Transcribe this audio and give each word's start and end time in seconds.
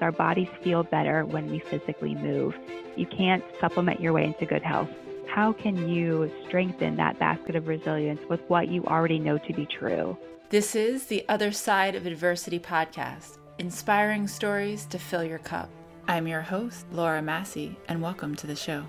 Our 0.00 0.12
bodies 0.12 0.48
feel 0.64 0.82
better 0.82 1.26
when 1.26 1.50
we 1.50 1.58
physically 1.58 2.14
move. 2.14 2.54
You 2.96 3.04
can't 3.06 3.44
supplement 3.60 4.00
your 4.00 4.14
way 4.14 4.24
into 4.24 4.46
good 4.46 4.62
health. 4.62 4.88
How 5.28 5.52
can 5.52 5.88
you 5.88 6.30
strengthen 6.46 6.96
that 6.96 7.18
basket 7.18 7.54
of 7.54 7.68
resilience 7.68 8.20
with 8.28 8.40
what 8.48 8.68
you 8.68 8.84
already 8.86 9.18
know 9.18 9.36
to 9.36 9.52
be 9.52 9.66
true? 9.66 10.16
This 10.48 10.74
is 10.74 11.06
the 11.06 11.24
Other 11.28 11.52
Side 11.52 11.94
of 11.94 12.06
Adversity 12.06 12.58
podcast, 12.58 13.36
inspiring 13.58 14.26
stories 14.26 14.86
to 14.86 14.98
fill 14.98 15.22
your 15.22 15.38
cup. 15.38 15.68
I'm 16.08 16.26
your 16.26 16.40
host, 16.40 16.86
Laura 16.92 17.20
Massey, 17.20 17.76
and 17.86 18.00
welcome 18.00 18.34
to 18.36 18.46
the 18.46 18.56
show. 18.56 18.84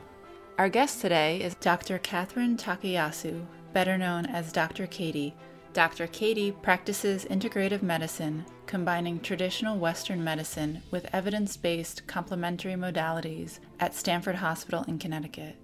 Our 0.57 0.69
guest 0.69 1.01
today 1.01 1.41
is 1.41 1.55
Dr. 1.55 1.99
Catherine 1.99 2.55
Takayasu, 2.55 3.45
better 3.73 3.97
known 3.97 4.25
as 4.25 4.51
Dr. 4.51 4.87
Katie. 4.87 5.35
Dr. 5.73 6.07
Katie 6.07 6.51
practices 6.51 7.23
integrative 7.23 7.81
medicine, 7.81 8.45
combining 8.65 9.21
traditional 9.21 9.77
Western 9.77 10.21
medicine 10.21 10.83
with 10.91 11.07
evidence 11.13 11.55
based 11.55 12.05
complementary 12.07 12.73
modalities 12.73 13.59
at 13.79 13.95
Stamford 13.95 14.35
Hospital 14.35 14.83
in 14.89 14.99
Connecticut. 14.99 15.55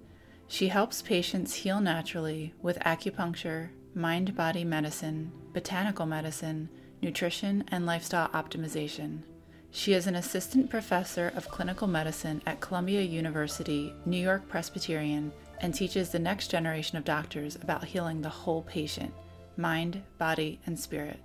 She 0.48 0.70
helps 0.70 1.02
patients 1.02 1.56
heal 1.56 1.82
naturally 1.82 2.54
with 2.62 2.80
acupuncture, 2.80 3.68
mind 3.94 4.34
body 4.34 4.64
medicine, 4.64 5.30
botanical 5.52 6.06
medicine, 6.06 6.70
nutrition, 7.02 7.66
and 7.68 7.86
lifestyle 7.86 8.30
optimization. 8.30 9.24
She 9.72 9.92
is 9.92 10.08
an 10.08 10.16
assistant 10.16 10.70
professor 10.70 11.34
of 11.36 11.50
clinical 11.50 11.88
medicine 11.88 12.42
at 12.46 12.62
Columbia 12.62 13.02
University, 13.02 13.94
New 14.06 14.24
York 14.24 14.48
Presbyterian, 14.48 15.34
and 15.60 15.74
teaches 15.74 16.12
the 16.12 16.20
next 16.20 16.50
generation 16.50 16.98
of 16.98 17.04
doctors 17.04 17.58
about 17.58 17.84
healing 17.84 18.22
the 18.22 18.30
whole 18.30 18.62
patient 18.62 19.14
mind, 19.58 20.02
body, 20.18 20.60
and 20.66 20.80
spirit. 20.80 21.20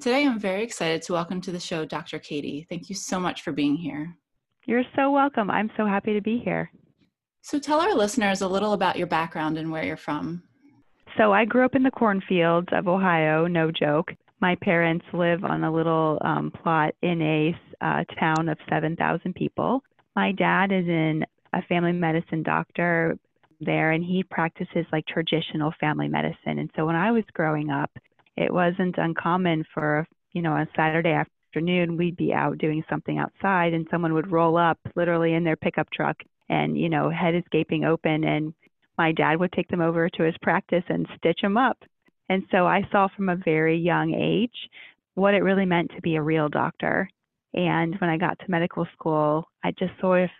Today, 0.00 0.26
I'm 0.26 0.38
very 0.38 0.62
excited 0.62 1.02
to 1.02 1.12
welcome 1.12 1.40
to 1.42 1.52
the 1.52 1.60
show 1.60 1.84
Dr. 1.84 2.18
Katie. 2.18 2.66
Thank 2.68 2.88
you 2.88 2.94
so 2.94 3.20
much 3.20 3.42
for 3.42 3.52
being 3.52 3.76
here. 3.76 4.16
You're 4.66 4.84
so 4.96 5.10
welcome. 5.10 5.50
I'm 5.50 5.70
so 5.76 5.86
happy 5.86 6.12
to 6.14 6.20
be 6.20 6.38
here. 6.38 6.70
So, 7.42 7.58
tell 7.58 7.80
our 7.80 7.94
listeners 7.94 8.40
a 8.40 8.48
little 8.48 8.72
about 8.72 8.96
your 8.96 9.06
background 9.06 9.58
and 9.58 9.70
where 9.70 9.84
you're 9.84 9.96
from. 9.96 10.42
So, 11.18 11.32
I 11.32 11.44
grew 11.44 11.64
up 11.64 11.74
in 11.74 11.82
the 11.82 11.90
cornfields 11.90 12.68
of 12.72 12.88
Ohio, 12.88 13.46
no 13.46 13.70
joke. 13.70 14.12
My 14.40 14.56
parents 14.56 15.04
live 15.12 15.44
on 15.44 15.62
a 15.62 15.72
little 15.72 16.18
um, 16.24 16.50
plot 16.50 16.94
in 17.02 17.22
a 17.22 17.56
uh, 17.80 18.04
town 18.18 18.48
of 18.48 18.58
7,000 18.68 19.34
people. 19.34 19.82
My 20.16 20.32
dad 20.32 20.72
is 20.72 20.86
in 20.86 21.24
a 21.52 21.62
family 21.62 21.92
medicine 21.92 22.42
doctor 22.42 23.16
there 23.64 23.92
and 23.92 24.04
he 24.04 24.22
practices 24.22 24.86
like 24.92 25.06
traditional 25.06 25.72
family 25.80 26.08
medicine. 26.08 26.58
And 26.58 26.70
so 26.76 26.86
when 26.86 26.96
I 26.96 27.12
was 27.12 27.24
growing 27.32 27.70
up, 27.70 27.90
it 28.36 28.52
wasn't 28.52 28.98
uncommon 28.98 29.64
for, 29.74 30.06
you 30.32 30.42
know, 30.42 30.52
a 30.52 30.68
Saturday 30.76 31.12
afternoon, 31.12 31.96
we'd 31.96 32.16
be 32.16 32.32
out 32.32 32.58
doing 32.58 32.82
something 32.88 33.18
outside 33.18 33.74
and 33.74 33.86
someone 33.90 34.14
would 34.14 34.32
roll 34.32 34.56
up 34.56 34.78
literally 34.96 35.34
in 35.34 35.44
their 35.44 35.56
pickup 35.56 35.90
truck 35.90 36.16
and, 36.48 36.78
you 36.78 36.88
know, 36.88 37.10
head 37.10 37.34
is 37.34 37.44
gaping 37.50 37.84
open 37.84 38.24
and 38.24 38.54
my 38.98 39.12
dad 39.12 39.38
would 39.38 39.52
take 39.52 39.68
them 39.68 39.80
over 39.80 40.08
to 40.08 40.22
his 40.22 40.34
practice 40.42 40.84
and 40.88 41.06
stitch 41.16 41.40
them 41.42 41.56
up. 41.56 41.78
And 42.28 42.44
so 42.50 42.66
I 42.66 42.86
saw 42.90 43.08
from 43.14 43.28
a 43.28 43.36
very 43.36 43.78
young 43.78 44.14
age 44.14 44.56
what 45.14 45.34
it 45.34 45.42
really 45.42 45.66
meant 45.66 45.90
to 45.94 46.02
be 46.02 46.16
a 46.16 46.22
real 46.22 46.48
doctor. 46.48 47.08
And 47.54 48.00
when 48.00 48.08
I 48.08 48.16
got 48.16 48.38
to 48.38 48.50
medical 48.50 48.86
school, 48.94 49.44
I 49.62 49.72
just 49.72 49.92
sort 50.00 50.24
of 50.24 50.30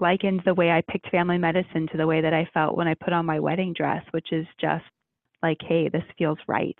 likened 0.00 0.42
the 0.44 0.54
way 0.54 0.70
I 0.70 0.82
picked 0.88 1.10
family 1.10 1.38
medicine 1.38 1.88
to 1.90 1.96
the 1.96 2.06
way 2.06 2.20
that 2.20 2.34
I 2.34 2.48
felt 2.52 2.76
when 2.76 2.88
I 2.88 2.94
put 2.94 3.12
on 3.12 3.26
my 3.26 3.40
wedding 3.40 3.72
dress, 3.72 4.04
which 4.12 4.32
is 4.32 4.46
just 4.60 4.84
like, 5.42 5.58
hey, 5.60 5.88
this 5.88 6.04
feels 6.18 6.38
right. 6.46 6.78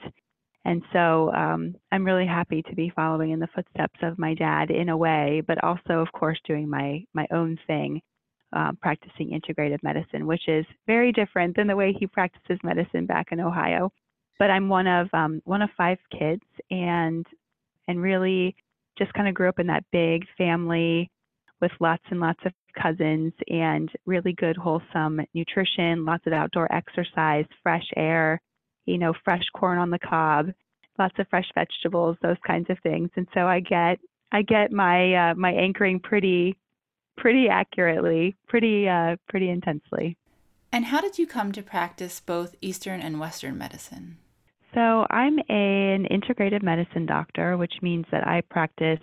And 0.64 0.82
so 0.92 1.32
um, 1.32 1.74
I'm 1.90 2.04
really 2.04 2.26
happy 2.26 2.62
to 2.62 2.74
be 2.74 2.92
following 2.94 3.30
in 3.30 3.40
the 3.40 3.48
footsteps 3.54 3.98
of 4.02 4.18
my 4.18 4.34
dad 4.34 4.70
in 4.70 4.90
a 4.90 4.96
way, 4.96 5.42
but 5.46 5.62
also, 5.64 6.00
of 6.00 6.12
course, 6.12 6.38
doing 6.46 6.68
my 6.68 7.02
my 7.14 7.26
own 7.32 7.58
thing, 7.66 8.02
uh, 8.52 8.72
practicing 8.82 9.30
integrative 9.30 9.82
medicine, 9.82 10.26
which 10.26 10.48
is 10.48 10.66
very 10.86 11.12
different 11.12 11.56
than 11.56 11.66
the 11.66 11.76
way 11.76 11.94
he 11.98 12.06
practices 12.06 12.58
medicine 12.62 13.06
back 13.06 13.28
in 13.32 13.40
Ohio. 13.40 13.90
But 14.38 14.50
I'm 14.50 14.68
one 14.68 14.86
of 14.86 15.08
um, 15.14 15.40
one 15.44 15.62
of 15.62 15.70
five 15.78 15.98
kids, 16.16 16.42
and 16.70 17.26
and 17.88 18.02
really 18.02 18.54
just 18.98 19.14
kind 19.14 19.28
of 19.28 19.34
grew 19.34 19.48
up 19.48 19.60
in 19.60 19.66
that 19.68 19.84
big 19.92 20.26
family 20.36 21.10
with 21.60 21.72
lots 21.80 22.02
and 22.10 22.20
lots 22.20 22.40
of 22.44 22.52
cousins 22.80 23.32
and 23.48 23.90
really 24.06 24.32
good 24.32 24.56
wholesome 24.56 25.20
nutrition, 25.34 26.04
lots 26.04 26.26
of 26.26 26.32
outdoor 26.32 26.72
exercise, 26.72 27.44
fresh 27.62 27.86
air, 27.96 28.40
you 28.86 28.98
know, 28.98 29.12
fresh 29.24 29.44
corn 29.54 29.78
on 29.78 29.90
the 29.90 29.98
cob, 29.98 30.50
lots 30.98 31.18
of 31.18 31.26
fresh 31.28 31.48
vegetables, 31.54 32.16
those 32.22 32.36
kinds 32.46 32.68
of 32.70 32.78
things. 32.82 33.10
And 33.16 33.26
so 33.34 33.46
I 33.46 33.60
get 33.60 33.98
I 34.32 34.42
get 34.42 34.72
my 34.72 35.30
uh, 35.30 35.34
my 35.34 35.52
anchoring 35.52 36.00
pretty 36.00 36.56
pretty 37.16 37.48
accurately, 37.48 38.36
pretty 38.48 38.88
uh, 38.88 39.16
pretty 39.28 39.50
intensely. 39.50 40.16
And 40.72 40.86
how 40.86 41.00
did 41.00 41.18
you 41.18 41.26
come 41.26 41.50
to 41.52 41.62
practice 41.62 42.20
both 42.20 42.54
Eastern 42.60 43.00
and 43.00 43.18
Western 43.18 43.58
medicine? 43.58 44.18
So 44.72 45.04
I'm 45.10 45.38
a, 45.40 45.94
an 45.94 46.06
integrative 46.12 46.62
medicine 46.62 47.06
doctor, 47.06 47.56
which 47.56 47.74
means 47.82 48.06
that 48.12 48.24
I 48.24 48.42
practice 48.42 49.00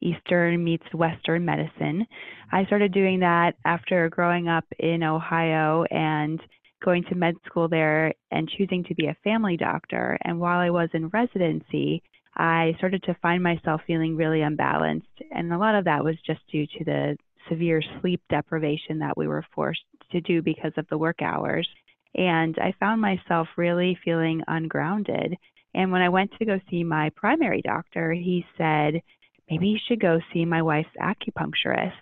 Eastern 0.00 0.62
meets 0.62 0.84
Western 0.94 1.44
medicine. 1.44 2.06
I 2.52 2.64
started 2.66 2.92
doing 2.92 3.20
that 3.20 3.56
after 3.64 4.08
growing 4.08 4.48
up 4.48 4.64
in 4.78 5.02
Ohio 5.02 5.84
and 5.90 6.40
going 6.84 7.04
to 7.04 7.14
med 7.14 7.34
school 7.44 7.68
there 7.68 8.14
and 8.30 8.48
choosing 8.48 8.84
to 8.84 8.94
be 8.94 9.06
a 9.06 9.16
family 9.24 9.56
doctor. 9.56 10.16
And 10.22 10.38
while 10.38 10.58
I 10.58 10.70
was 10.70 10.88
in 10.92 11.08
residency, 11.08 12.02
I 12.36 12.74
started 12.78 13.02
to 13.04 13.16
find 13.20 13.42
myself 13.42 13.80
feeling 13.86 14.16
really 14.16 14.42
unbalanced. 14.42 15.06
And 15.32 15.52
a 15.52 15.58
lot 15.58 15.74
of 15.74 15.84
that 15.86 16.04
was 16.04 16.16
just 16.24 16.40
due 16.50 16.66
to 16.66 16.84
the 16.84 17.16
severe 17.48 17.82
sleep 18.00 18.20
deprivation 18.30 18.98
that 19.00 19.16
we 19.16 19.26
were 19.26 19.44
forced 19.54 19.82
to 20.12 20.20
do 20.20 20.42
because 20.42 20.72
of 20.76 20.86
the 20.88 20.98
work 20.98 21.20
hours. 21.20 21.68
And 22.14 22.56
I 22.58 22.74
found 22.78 23.00
myself 23.00 23.48
really 23.56 23.98
feeling 24.04 24.42
ungrounded. 24.46 25.34
And 25.74 25.92
when 25.92 26.00
I 26.00 26.08
went 26.08 26.32
to 26.38 26.44
go 26.44 26.60
see 26.70 26.84
my 26.84 27.10
primary 27.10 27.62
doctor, 27.62 28.12
he 28.12 28.44
said, 28.56 29.02
maybe 29.50 29.68
you 29.68 29.78
should 29.86 30.00
go 30.00 30.20
see 30.32 30.44
my 30.44 30.62
wife's 30.62 30.88
acupuncturist. 31.00 31.92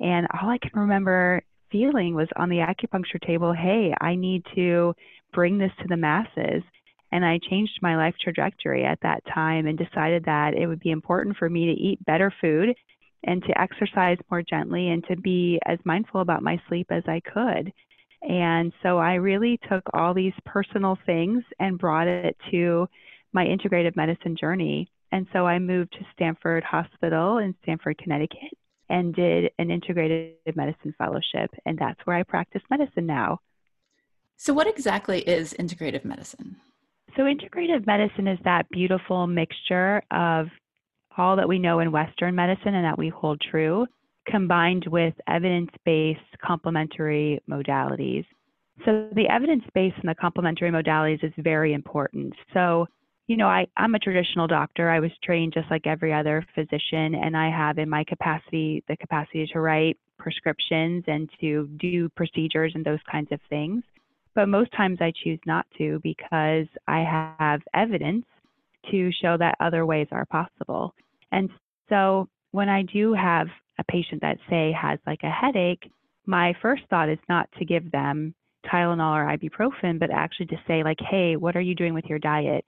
And 0.00 0.26
all 0.34 0.50
I 0.50 0.58
can 0.58 0.80
remember 0.80 1.42
feeling 1.70 2.14
was 2.14 2.28
on 2.36 2.48
the 2.48 2.58
acupuncture 2.58 3.24
table, 3.26 3.52
hey, 3.52 3.94
I 4.00 4.14
need 4.14 4.44
to 4.54 4.94
bring 5.32 5.58
this 5.58 5.72
to 5.80 5.88
the 5.88 5.96
masses. 5.96 6.62
And 7.12 7.24
I 7.24 7.38
changed 7.50 7.78
my 7.82 7.96
life 7.96 8.14
trajectory 8.22 8.84
at 8.84 8.98
that 9.02 9.22
time 9.32 9.66
and 9.66 9.78
decided 9.78 10.24
that 10.24 10.54
it 10.54 10.66
would 10.66 10.80
be 10.80 10.90
important 10.90 11.36
for 11.36 11.48
me 11.48 11.66
to 11.66 11.80
eat 11.80 12.04
better 12.04 12.32
food 12.40 12.74
and 13.24 13.42
to 13.44 13.60
exercise 13.60 14.16
more 14.30 14.42
gently 14.42 14.88
and 14.88 15.04
to 15.04 15.16
be 15.16 15.60
as 15.66 15.78
mindful 15.84 16.20
about 16.20 16.42
my 16.42 16.60
sleep 16.68 16.88
as 16.90 17.04
I 17.06 17.20
could. 17.20 17.72
And 18.22 18.72
so 18.82 18.98
I 18.98 19.14
really 19.14 19.58
took 19.68 19.82
all 19.92 20.14
these 20.14 20.32
personal 20.46 20.96
things 21.06 21.42
and 21.58 21.78
brought 21.78 22.08
it 22.08 22.36
to 22.50 22.88
my 23.32 23.44
integrative 23.44 23.96
medicine 23.96 24.36
journey. 24.38 24.88
And 25.12 25.26
so 25.32 25.46
I 25.46 25.58
moved 25.58 25.92
to 25.92 26.06
Stamford 26.14 26.64
Hospital 26.64 27.38
in 27.38 27.54
Stamford, 27.62 27.98
Connecticut, 27.98 28.56
and 28.88 29.14
did 29.14 29.50
an 29.58 29.68
integrative 29.68 30.56
medicine 30.56 30.94
fellowship. 30.96 31.50
And 31.66 31.78
that's 31.78 32.00
where 32.04 32.16
I 32.16 32.22
practice 32.22 32.62
medicine 32.70 33.06
now. 33.06 33.38
So, 34.36 34.52
what 34.52 34.66
exactly 34.66 35.20
is 35.20 35.54
integrative 35.54 36.04
medicine? 36.04 36.56
So, 37.16 37.22
integrative 37.24 37.86
medicine 37.86 38.26
is 38.26 38.38
that 38.44 38.68
beautiful 38.70 39.26
mixture 39.26 40.02
of 40.10 40.48
all 41.16 41.36
that 41.36 41.48
we 41.48 41.58
know 41.58 41.80
in 41.80 41.92
Western 41.92 42.34
medicine 42.34 42.74
and 42.74 42.84
that 42.84 42.98
we 42.98 43.10
hold 43.10 43.40
true, 43.40 43.86
combined 44.26 44.86
with 44.90 45.14
evidence 45.28 45.70
based 45.84 46.20
complementary 46.44 47.40
modalities. 47.48 48.24
So, 48.86 49.08
the 49.14 49.28
evidence 49.28 49.64
based 49.74 49.96
and 50.00 50.08
the 50.08 50.14
complementary 50.14 50.70
modalities 50.70 51.22
is 51.22 51.32
very 51.38 51.74
important. 51.74 52.32
So, 52.54 52.86
you 53.32 53.38
know, 53.38 53.48
I, 53.48 53.66
I'm 53.78 53.94
a 53.94 53.98
traditional 53.98 54.46
doctor. 54.46 54.90
I 54.90 55.00
was 55.00 55.10
trained 55.24 55.54
just 55.54 55.70
like 55.70 55.86
every 55.86 56.12
other 56.12 56.46
physician, 56.54 57.14
and 57.14 57.34
I 57.34 57.48
have 57.48 57.78
in 57.78 57.88
my 57.88 58.04
capacity 58.04 58.84
the 58.88 58.96
capacity 58.98 59.48
to 59.54 59.60
write 59.60 59.96
prescriptions 60.18 61.02
and 61.06 61.30
to 61.40 61.66
do 61.78 62.10
procedures 62.10 62.72
and 62.74 62.84
those 62.84 62.98
kinds 63.10 63.32
of 63.32 63.40
things. 63.48 63.84
But 64.34 64.50
most 64.50 64.70
times 64.72 64.98
I 65.00 65.14
choose 65.24 65.38
not 65.46 65.64
to 65.78 65.98
because 66.02 66.66
I 66.86 66.98
have 67.40 67.62
evidence 67.72 68.26
to 68.90 69.10
show 69.22 69.38
that 69.38 69.56
other 69.60 69.86
ways 69.86 70.08
are 70.12 70.26
possible. 70.26 70.94
And 71.30 71.48
so 71.88 72.28
when 72.50 72.68
I 72.68 72.82
do 72.82 73.14
have 73.14 73.46
a 73.78 73.84
patient 73.84 74.20
that, 74.20 74.36
say, 74.50 74.72
has 74.72 74.98
like 75.06 75.22
a 75.22 75.30
headache, 75.30 75.90
my 76.26 76.52
first 76.60 76.82
thought 76.90 77.08
is 77.08 77.18
not 77.30 77.48
to 77.58 77.64
give 77.64 77.90
them 77.92 78.34
Tylenol 78.70 79.16
or 79.16 79.38
ibuprofen, 79.38 79.98
but 79.98 80.10
actually 80.10 80.46
to 80.48 80.60
say, 80.68 80.82
like, 80.84 81.00
hey, 81.00 81.36
what 81.36 81.56
are 81.56 81.62
you 81.62 81.74
doing 81.74 81.94
with 81.94 82.04
your 82.04 82.18
diet? 82.18 82.66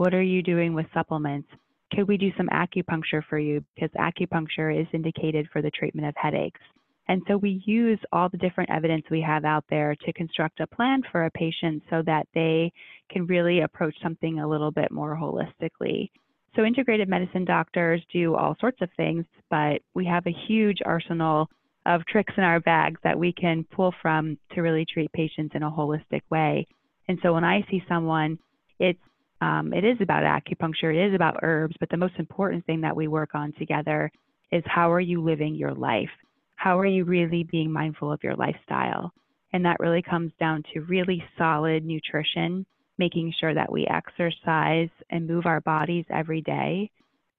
What 0.00 0.14
are 0.14 0.22
you 0.22 0.42
doing 0.42 0.72
with 0.72 0.86
supplements? 0.94 1.50
Could 1.92 2.08
we 2.08 2.16
do 2.16 2.30
some 2.38 2.48
acupuncture 2.48 3.22
for 3.28 3.38
you? 3.38 3.62
Because 3.74 3.90
acupuncture 3.98 4.74
is 4.74 4.86
indicated 4.94 5.46
for 5.52 5.60
the 5.60 5.70
treatment 5.70 6.08
of 6.08 6.14
headaches. 6.16 6.62
And 7.08 7.20
so 7.28 7.36
we 7.36 7.62
use 7.66 7.98
all 8.10 8.30
the 8.30 8.38
different 8.38 8.70
evidence 8.70 9.04
we 9.10 9.20
have 9.20 9.44
out 9.44 9.66
there 9.68 9.94
to 9.94 10.12
construct 10.14 10.60
a 10.60 10.66
plan 10.66 11.02
for 11.12 11.26
a 11.26 11.30
patient 11.32 11.82
so 11.90 12.00
that 12.06 12.26
they 12.32 12.72
can 13.10 13.26
really 13.26 13.60
approach 13.60 13.94
something 14.02 14.40
a 14.40 14.48
little 14.48 14.70
bit 14.70 14.90
more 14.90 15.14
holistically. 15.14 16.08
So, 16.56 16.64
integrated 16.64 17.10
medicine 17.10 17.44
doctors 17.44 18.00
do 18.10 18.36
all 18.36 18.56
sorts 18.58 18.80
of 18.80 18.88
things, 18.96 19.26
but 19.50 19.82
we 19.92 20.06
have 20.06 20.26
a 20.26 20.36
huge 20.48 20.78
arsenal 20.82 21.50
of 21.84 22.06
tricks 22.06 22.32
in 22.38 22.42
our 22.42 22.60
bags 22.60 22.98
that 23.04 23.18
we 23.18 23.34
can 23.34 23.64
pull 23.64 23.92
from 24.00 24.38
to 24.54 24.62
really 24.62 24.86
treat 24.86 25.12
patients 25.12 25.54
in 25.54 25.62
a 25.62 25.70
holistic 25.70 26.22
way. 26.30 26.66
And 27.06 27.18
so, 27.22 27.34
when 27.34 27.44
I 27.44 27.66
see 27.70 27.82
someone, 27.86 28.38
it's 28.78 28.98
um, 29.40 29.72
it 29.72 29.84
is 29.84 29.96
about 30.00 30.22
acupuncture, 30.22 30.94
it 30.94 31.08
is 31.08 31.14
about 31.14 31.40
herbs, 31.42 31.74
but 31.80 31.88
the 31.90 31.96
most 31.96 32.14
important 32.18 32.64
thing 32.66 32.80
that 32.82 32.96
we 32.96 33.08
work 33.08 33.34
on 33.34 33.52
together 33.58 34.10
is 34.52 34.62
how 34.66 34.92
are 34.92 35.00
you 35.00 35.22
living 35.22 35.54
your 35.54 35.74
life? 35.74 36.10
How 36.56 36.78
are 36.78 36.86
you 36.86 37.04
really 37.04 37.44
being 37.44 37.72
mindful 37.72 38.12
of 38.12 38.22
your 38.22 38.36
lifestyle? 38.36 39.12
And 39.52 39.64
that 39.64 39.80
really 39.80 40.02
comes 40.02 40.32
down 40.38 40.62
to 40.72 40.80
really 40.80 41.24
solid 41.38 41.84
nutrition, 41.84 42.66
making 42.98 43.32
sure 43.40 43.54
that 43.54 43.72
we 43.72 43.86
exercise 43.86 44.90
and 45.08 45.26
move 45.26 45.46
our 45.46 45.60
bodies 45.62 46.04
every 46.10 46.42
day, 46.42 46.90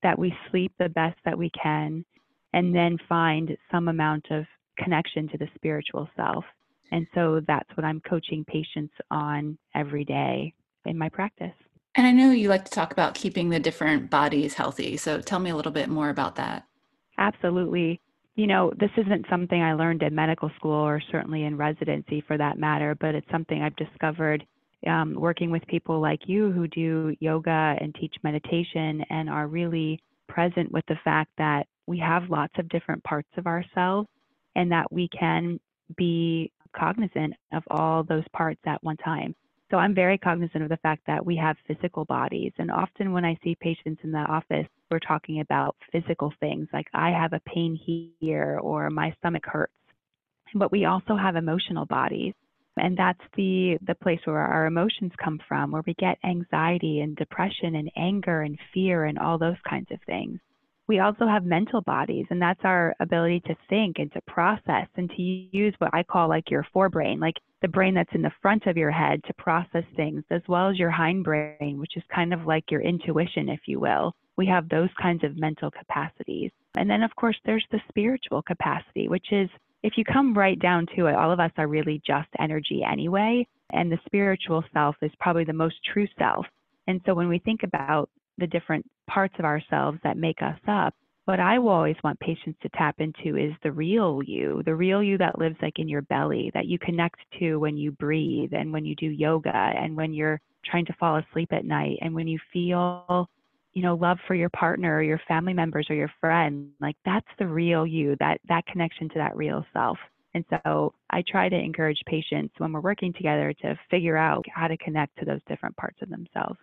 that 0.02 0.18
we 0.18 0.34
sleep 0.50 0.74
the 0.80 0.90
best 0.90 1.18
that 1.24 1.38
we 1.38 1.52
can, 1.52 2.04
and 2.54 2.76
then 2.76 2.98
find 3.08 3.56
some 3.72 3.88
amount 3.88 4.26
of 4.32 4.46
connection 4.78 5.28
to 5.30 5.38
the 5.38 5.48
spiritual 5.56 6.10
self. 6.16 6.44
And 6.92 7.08
so 7.14 7.42
that's 7.48 7.70
what 7.76 7.86
I'm 7.86 8.02
coaching 8.02 8.44
patients 8.44 8.94
on 9.10 9.58
every 9.76 10.04
day 10.04 10.54
in 10.86 10.98
my 10.98 11.10
practice. 11.10 11.54
And 11.96 12.08
I 12.08 12.12
know 12.12 12.32
you 12.32 12.48
like 12.48 12.66
to 12.66 12.72
talk 12.72 12.92
about 12.92 13.16
keeping 13.16 13.50
the 13.50 13.60
different 13.60 14.10
bodies 14.10 14.54
healthy. 14.54 14.98
So 14.98 15.20
tell 15.20 15.40
me 15.40 15.50
a 15.50 15.56
little 15.56 15.72
bit 15.72 15.90
more 15.90 16.10
about 16.10 16.36
that. 16.38 16.66
Absolutely. 17.18 18.00
You 18.36 18.48
know, 18.48 18.72
this 18.80 18.92
isn't 18.98 19.26
something 19.30 19.62
I 19.62 19.74
learned 19.74 20.02
in 20.02 20.16
medical 20.16 20.50
school 20.56 20.72
or 20.72 21.02
certainly 21.12 21.44
in 21.44 21.58
residency 21.58 22.24
for 22.26 22.38
that 22.38 22.58
matter, 22.58 22.96
but 23.00 23.14
it's 23.14 23.30
something 23.30 23.62
I've 23.62 23.76
discovered 23.76 24.46
um, 24.88 25.16
working 25.16 25.52
with 25.52 25.66
people 25.68 26.00
like 26.00 26.22
you 26.28 26.52
who 26.52 26.68
do 26.68 27.16
yoga 27.20 27.76
and 27.80 27.94
teach 27.96 28.16
meditation 28.24 29.04
and 29.10 29.30
are 29.30 29.48
really 29.48 30.02
present 30.28 30.72
with 30.72 30.86
the 30.88 30.96
fact 31.04 31.30
that 31.38 31.68
we 31.88 32.00
have 32.00 32.30
lots 32.30 32.54
of 32.58 32.70
different 32.70 33.04
parts 33.04 33.30
of 33.38 33.48
ourselves 33.48 34.08
and 34.56 34.72
that 34.72 34.92
we 34.92 35.10
can 35.10 35.60
be 35.98 36.52
cognizant 36.76 37.34
of 37.54 37.64
all 37.70 38.04
those 38.04 38.24
parts 38.34 38.62
at 38.66 38.82
one 38.82 38.98
time. 38.98 39.36
So 39.72 39.78
I'm 39.78 39.96
very 39.96 40.18
cognizant 40.18 40.64
of 40.64 40.70
the 40.70 40.78
fact 40.78 41.04
that 41.08 41.26
we 41.26 41.38
have 41.38 41.56
physical 41.66 42.04
bodies. 42.04 42.52
And 42.58 42.70
often 42.70 43.14
when 43.14 43.24
I 43.24 43.40
see 43.42 43.56
patients 43.56 44.02
in 44.04 44.12
the 44.12 44.20
office, 44.20 44.68
we're 44.92 45.00
talking 45.00 45.40
about 45.40 45.78
physical 45.94 46.34
things 46.42 46.68
like 46.74 46.88
I 46.94 47.12
have 47.12 47.32
a 47.32 47.40
pain 47.40 47.80
here 48.20 48.60
or 48.62 48.90
my 48.90 49.16
stomach 49.20 49.46
hurts. 49.46 49.72
But 50.54 50.74
we 50.74 50.84
also 50.84 51.16
have 51.16 51.38
emotional 51.38 51.86
bodies. 51.86 52.34
And 52.76 52.98
that's 52.98 53.22
the, 53.38 53.78
the 53.88 53.96
place 53.96 54.20
where 54.26 54.40
our 54.40 54.66
emotions 54.66 55.14
come 55.24 55.40
from, 55.48 55.72
where 55.72 55.84
we 55.88 55.94
get 55.94 56.18
anxiety 56.26 57.00
and 57.00 57.16
depression 57.16 57.76
and 57.76 57.90
anger 57.96 58.42
and 58.42 58.60
fear 58.74 59.06
and 59.06 59.18
all 59.18 59.38
those 59.38 59.58
kinds 59.70 59.88
of 59.92 60.00
things 60.06 60.40
we 60.92 61.00
also 61.00 61.26
have 61.26 61.46
mental 61.46 61.80
bodies, 61.80 62.26
and 62.32 62.42
that's 62.42 62.60
our 62.66 62.94
ability 63.00 63.40
to 63.46 63.56
think 63.70 63.98
and 63.98 64.12
to 64.12 64.20
process 64.28 64.88
and 64.98 65.10
to 65.12 65.22
use 65.22 65.74
what 65.78 65.94
I 65.94 66.04
call 66.04 66.28
like 66.28 66.52
your 66.52 66.68
forebrain, 66.76 67.22
like 67.22 67.36
the 67.62 67.70
brain 67.70 67.94
that's 67.94 68.14
in 68.14 68.22
the 68.22 68.34
front 68.42 68.68
of 68.68 68.76
your 68.76 68.92
head 68.92 69.24
to 69.24 69.34
process 69.36 69.86
things, 69.96 70.26
as 70.32 70.42
well 70.50 70.70
as 70.70 70.78
your 70.78 70.92
hindbrain, 70.92 71.78
which 71.78 71.96
is 71.96 72.04
kind 72.14 72.34
of 72.34 72.46
like 72.46 72.70
your 72.70 72.82
intuition, 72.82 73.48
if 73.48 73.62
you 73.68 73.80
will. 73.80 74.14
We 74.36 74.46
have 74.48 74.68
those 74.68 74.90
kinds 75.02 75.24
of 75.24 75.40
mental 75.40 75.72
capacities. 75.72 76.52
And 76.76 76.90
then, 76.90 77.04
of 77.04 77.16
course, 77.16 77.38
there's 77.46 77.66
the 77.72 77.80
spiritual 77.88 78.42
capacity, 78.42 79.08
which 79.08 79.32
is 79.32 79.50
if 79.84 79.94
you 79.96 80.04
come 80.04 80.34
right 80.34 80.60
down 80.60 80.88
to 80.98 81.06
it, 81.06 81.16
all 81.16 81.32
of 81.32 81.40
us 81.40 81.52
are 81.56 81.70
really 81.70 82.02
just 82.06 82.28
energy 82.38 82.82
anyway. 82.84 83.48
And 83.72 83.90
the 83.90 84.00
spiritual 84.06 84.62
self 84.74 84.98
is 85.02 85.12
probably 85.22 85.46
the 85.46 85.54
most 85.54 85.76
true 85.94 86.08
self. 86.20 86.46
And 86.88 87.00
so 87.06 87.14
when 87.14 87.30
we 87.30 87.40
think 87.40 87.64
about 87.64 88.10
the 88.42 88.48
different 88.48 88.86
parts 89.08 89.36
of 89.40 89.46
ourselves 89.46 90.00
that 90.04 90.18
make 90.18 90.42
us 90.42 90.60
up. 90.68 90.94
What 91.26 91.40
I 91.40 91.60
will 91.60 91.70
always 91.70 91.96
want 92.04 92.20
patients 92.20 92.60
to 92.62 92.70
tap 92.70 92.96
into 93.00 93.38
is 93.38 93.54
the 93.64 93.72
real 93.72 94.22
you, 94.26 94.64
the 94.66 94.76
real 94.76 95.04
you 95.04 95.18
that 95.20 95.38
lives 95.38 95.56
like 95.62 95.78
in 95.78 95.88
your 95.88 96.02
belly, 96.02 96.52
that 96.56 96.66
you 96.66 96.80
connect 96.80 97.20
to 97.40 97.58
when 97.58 97.78
you 97.78 97.92
breathe 97.92 98.54
and 98.54 98.74
when 98.74 98.84
you 98.84 98.96
do 98.96 99.06
yoga 99.06 99.56
and 99.56 99.96
when 99.96 100.14
you're 100.14 100.42
trying 100.66 100.86
to 100.86 100.94
fall 101.00 101.18
asleep 101.18 101.54
at 101.54 101.64
night 101.64 102.00
and 102.02 102.14
when 102.14 102.28
you 102.28 102.40
feel, 102.52 103.30
you 103.74 103.84
know, 103.84 103.96
love 103.96 104.18
for 104.28 104.34
your 104.34 104.50
partner 104.50 104.96
or 104.96 105.04
your 105.04 105.22
family 105.28 105.54
members 105.54 105.88
or 105.90 105.96
your 105.96 106.12
friend. 106.20 106.72
Like 106.82 106.98
that's 107.06 107.28
the 107.38 107.48
real 107.48 107.86
you, 107.86 108.16
that 108.20 108.42
that 108.50 108.66
connection 108.66 109.08
to 109.10 109.20
that 109.20 109.38
real 109.38 109.64
self. 109.74 110.00
And 110.34 110.44
so 110.50 110.94
I 111.12 111.24
try 111.28 111.50
to 111.50 111.56
encourage 111.56 112.02
patients 112.08 112.56
when 112.58 112.74
we're 112.74 112.82
working 112.82 113.14
together 113.14 113.54
to 113.62 113.78
figure 113.92 114.18
out 114.18 114.46
how 114.54 114.68
to 114.68 114.78
connect 114.78 115.18
to 115.20 115.26
those 115.26 115.42
different 115.48 115.76
parts 115.78 116.00
of 116.02 116.10
themselves. 116.10 116.58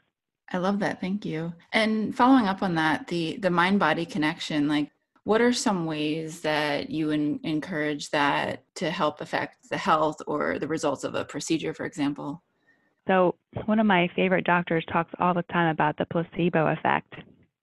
I 0.52 0.58
love 0.58 0.78
that. 0.80 1.00
Thank 1.00 1.24
you. 1.24 1.52
And 1.72 2.14
following 2.14 2.46
up 2.46 2.62
on 2.62 2.74
that, 2.76 3.06
the 3.08 3.36
the 3.36 3.50
mind 3.50 3.78
body 3.78 4.06
connection, 4.06 4.68
like 4.68 4.90
what 5.24 5.42
are 5.42 5.52
some 5.52 5.84
ways 5.84 6.40
that 6.40 6.88
you 6.88 7.10
in, 7.10 7.38
encourage 7.42 8.10
that 8.10 8.64
to 8.76 8.90
help 8.90 9.20
affect 9.20 9.68
the 9.68 9.76
health 9.76 10.22
or 10.26 10.58
the 10.58 10.66
results 10.66 11.04
of 11.04 11.14
a 11.14 11.24
procedure, 11.26 11.74
for 11.74 11.84
example? 11.84 12.42
So, 13.06 13.34
one 13.66 13.78
of 13.78 13.84
my 13.84 14.08
favorite 14.16 14.46
doctors 14.46 14.86
talks 14.90 15.12
all 15.18 15.34
the 15.34 15.42
time 15.52 15.68
about 15.68 15.98
the 15.98 16.06
placebo 16.06 16.68
effect. 16.68 17.14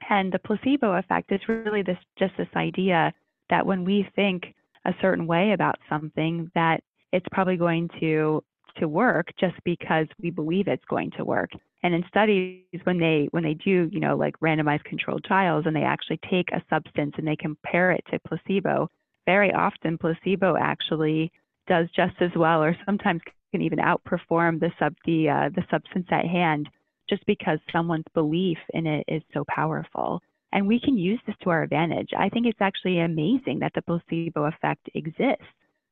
And 0.09 0.31
the 0.31 0.39
placebo 0.39 0.93
effect 0.93 1.31
is 1.31 1.39
really 1.47 1.81
this 1.81 1.97
just 2.19 2.37
this 2.37 2.47
idea 2.55 3.11
that 3.49 3.65
when 3.65 3.83
we 3.83 4.07
think 4.15 4.53
a 4.85 4.93
certain 5.01 5.25
way 5.25 5.53
about 5.53 5.79
something 5.89 6.51
that 6.53 6.83
it's 7.11 7.25
probably 7.31 7.57
going 7.57 7.89
to 7.99 8.43
to 8.77 8.87
work 8.87 9.27
just 9.39 9.55
because 9.63 10.07
we 10.21 10.29
believe 10.29 10.67
it's 10.67 10.85
going 10.85 11.11
to 11.17 11.25
work. 11.25 11.49
And 11.83 11.93
in 11.93 12.03
studies, 12.07 12.63
when 12.83 12.99
they 12.99 13.27
when 13.31 13.43
they 13.43 13.53
do, 13.53 13.89
you 13.91 13.99
know, 13.99 14.15
like 14.15 14.39
randomized 14.39 14.83
controlled 14.85 15.23
trials, 15.23 15.65
and 15.65 15.75
they 15.75 15.83
actually 15.83 16.19
take 16.29 16.51
a 16.51 16.63
substance 16.69 17.13
and 17.17 17.27
they 17.27 17.35
compare 17.35 17.91
it 17.91 18.03
to 18.11 18.19
placebo, 18.27 18.89
very 19.25 19.53
often 19.53 19.97
placebo 19.97 20.55
actually 20.57 21.31
does 21.67 21.87
just 21.95 22.15
as 22.21 22.31
well, 22.35 22.63
or 22.63 22.75
sometimes 22.85 23.21
can 23.51 23.61
even 23.61 23.79
outperform 23.79 24.59
the 24.59 24.71
sub 24.79 24.95
the 25.05 25.29
uh, 25.29 25.49
the 25.55 25.63
substance 25.71 26.07
at 26.11 26.25
hand, 26.25 26.67
just 27.09 27.25
because 27.25 27.59
someone's 27.71 28.05
belief 28.13 28.57
in 28.73 28.85
it 28.87 29.05
is 29.07 29.21
so 29.33 29.43
powerful. 29.47 30.21
And 30.51 30.67
we 30.67 30.79
can 30.79 30.97
use 30.97 31.19
this 31.27 31.35
to 31.43 31.49
our 31.49 31.63
advantage. 31.63 32.09
I 32.17 32.29
think 32.29 32.45
it's 32.45 32.61
actually 32.61 32.99
amazing 32.99 33.59
that 33.59 33.73
the 33.75 33.81
placebo 33.81 34.45
effect 34.45 34.89
exists 34.93 35.43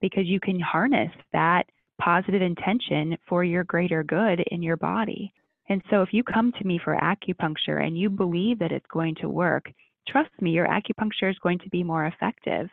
because 0.02 0.26
you 0.26 0.40
can 0.40 0.60
harness 0.60 1.12
that 1.34 1.64
positive 2.04 2.42
intention 2.42 3.18
for 3.28 3.44
your 3.44 3.64
greater 3.64 4.04
good 4.04 4.44
in 4.52 4.62
your 4.62 4.78
body. 4.78 5.34
And 5.70 5.82
so 5.90 6.02
if 6.02 6.10
you 6.12 6.24
come 6.24 6.52
to 6.52 6.68
me 6.68 6.80
for 6.84 6.98
acupuncture 6.98 7.86
and 7.86 7.98
you 7.98 8.10
believe 8.10 8.60
that 8.60 8.72
it's 8.72 8.86
going 8.92 9.16
to 9.22 9.30
work, 9.30 9.72
trust 10.08 10.30
me, 10.42 10.52
your 10.52 10.68
acupuncture 10.68 11.30
is 11.30 11.38
going 11.42 11.60
to 11.60 11.70
be 11.70 11.84
more 11.84 12.06
effective. 12.08 12.70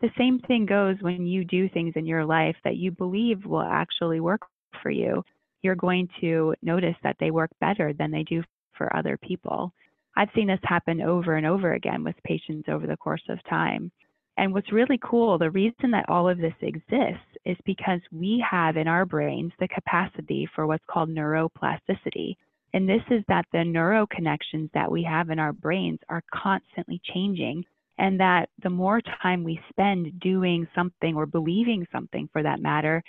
The 0.00 0.10
same 0.18 0.40
thing 0.40 0.66
goes 0.66 0.96
when 1.00 1.26
you 1.26 1.44
do 1.44 1.68
things 1.68 1.92
in 1.94 2.06
your 2.06 2.24
life 2.24 2.56
that 2.64 2.76
you 2.76 2.90
believe 2.90 3.44
will 3.44 3.62
actually 3.62 4.18
work 4.18 4.42
for 4.82 4.90
you. 4.90 5.24
You're 5.62 5.76
going 5.76 6.08
to 6.20 6.54
notice 6.62 6.96
that 7.04 7.16
they 7.20 7.30
work 7.30 7.50
better 7.60 7.92
than 7.92 8.10
they 8.10 8.24
do 8.24 8.42
for 8.76 8.94
other 8.96 9.16
people. 9.16 9.72
I've 10.16 10.28
seen 10.34 10.48
this 10.48 10.58
happen 10.64 11.00
over 11.00 11.36
and 11.36 11.46
over 11.46 11.74
again 11.74 12.02
with 12.02 12.16
patients 12.24 12.68
over 12.68 12.88
the 12.88 12.96
course 12.96 13.22
of 13.28 13.38
time. 13.48 13.92
And 14.36 14.52
what's 14.52 14.72
really 14.72 14.98
cool, 15.02 15.36
the 15.38 15.50
reason 15.50 15.90
that 15.90 16.08
all 16.08 16.28
of 16.28 16.38
this 16.38 16.54
exists 16.62 17.20
is 17.44 17.56
because 17.66 18.00
we 18.10 18.44
have 18.48 18.76
in 18.76 18.88
our 18.88 19.04
brains 19.04 19.52
the 19.60 19.68
capacity 19.68 20.48
for 20.54 20.66
what's 20.66 20.84
called 20.90 21.10
neuroplasticity. 21.10 22.36
And 22.72 22.88
this 22.88 23.02
is 23.10 23.22
that 23.28 23.44
the 23.52 23.64
neuro 23.64 24.06
connections 24.06 24.70
that 24.72 24.90
we 24.90 25.02
have 25.02 25.28
in 25.30 25.38
our 25.38 25.52
brains 25.52 25.98
are 26.08 26.22
constantly 26.32 27.00
changing. 27.12 27.64
And 27.98 28.18
that 28.20 28.48
the 28.62 28.70
more 28.70 29.02
time 29.22 29.44
we 29.44 29.60
spend 29.68 30.18
doing 30.20 30.66
something 30.74 31.14
or 31.14 31.26
believing 31.26 31.86
something 31.92 32.28
for 32.32 32.42
that 32.42 32.60
matter, 32.60 33.02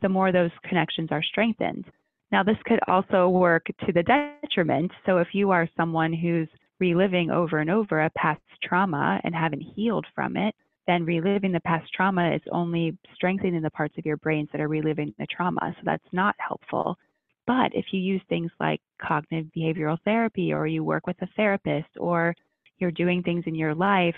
the 0.00 0.08
more 0.08 0.30
those 0.30 0.52
connections 0.64 1.08
are 1.10 1.22
strengthened. 1.22 1.84
Now, 2.30 2.42
this 2.42 2.56
could 2.64 2.80
also 2.88 3.28
work 3.28 3.66
to 3.84 3.92
the 3.92 4.02
detriment. 4.02 4.90
So, 5.04 5.18
if 5.18 5.28
you 5.32 5.50
are 5.50 5.68
someone 5.76 6.12
who's 6.12 6.48
reliving 6.82 7.30
over 7.30 7.58
and 7.58 7.70
over 7.70 8.00
a 8.00 8.10
past 8.10 8.40
trauma 8.60 9.20
and 9.22 9.32
haven't 9.32 9.60
healed 9.60 10.04
from 10.16 10.36
it, 10.36 10.52
then 10.88 11.04
reliving 11.04 11.52
the 11.52 11.60
past 11.60 11.88
trauma 11.94 12.34
is 12.34 12.42
only 12.50 12.98
strengthening 13.14 13.62
the 13.62 13.70
parts 13.70 13.94
of 13.98 14.04
your 14.04 14.16
brains 14.16 14.48
that 14.50 14.60
are 14.60 14.66
reliving 14.66 15.14
the 15.16 15.26
trauma. 15.26 15.72
So 15.76 15.82
that's 15.84 16.12
not 16.12 16.34
helpful. 16.38 16.98
But 17.46 17.70
if 17.72 17.86
you 17.92 18.00
use 18.00 18.20
things 18.28 18.50
like 18.58 18.80
cognitive 19.00 19.48
behavioral 19.56 19.98
therapy, 20.04 20.52
or 20.52 20.66
you 20.66 20.82
work 20.82 21.06
with 21.06 21.22
a 21.22 21.28
therapist, 21.36 21.88
or 22.00 22.34
you're 22.78 22.90
doing 22.90 23.22
things 23.22 23.44
in 23.46 23.54
your 23.54 23.76
life 23.76 24.16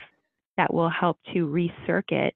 that 0.56 0.72
will 0.72 0.88
help 0.88 1.18
to 1.34 1.46
recircuit 1.46 2.32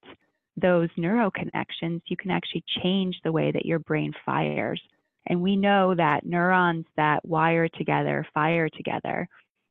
those 0.60 0.90
neuro 0.98 1.30
connections, 1.30 2.02
you 2.08 2.18
can 2.18 2.30
actually 2.30 2.64
change 2.82 3.16
the 3.24 3.32
way 3.32 3.50
that 3.50 3.64
your 3.64 3.78
brain 3.78 4.12
fires. 4.26 4.82
And 5.26 5.40
we 5.40 5.56
know 5.56 5.94
that 5.94 6.26
neurons 6.26 6.84
that 6.96 7.24
wire 7.24 7.68
together 7.68 8.26
fire 8.34 8.68
together. 8.68 9.26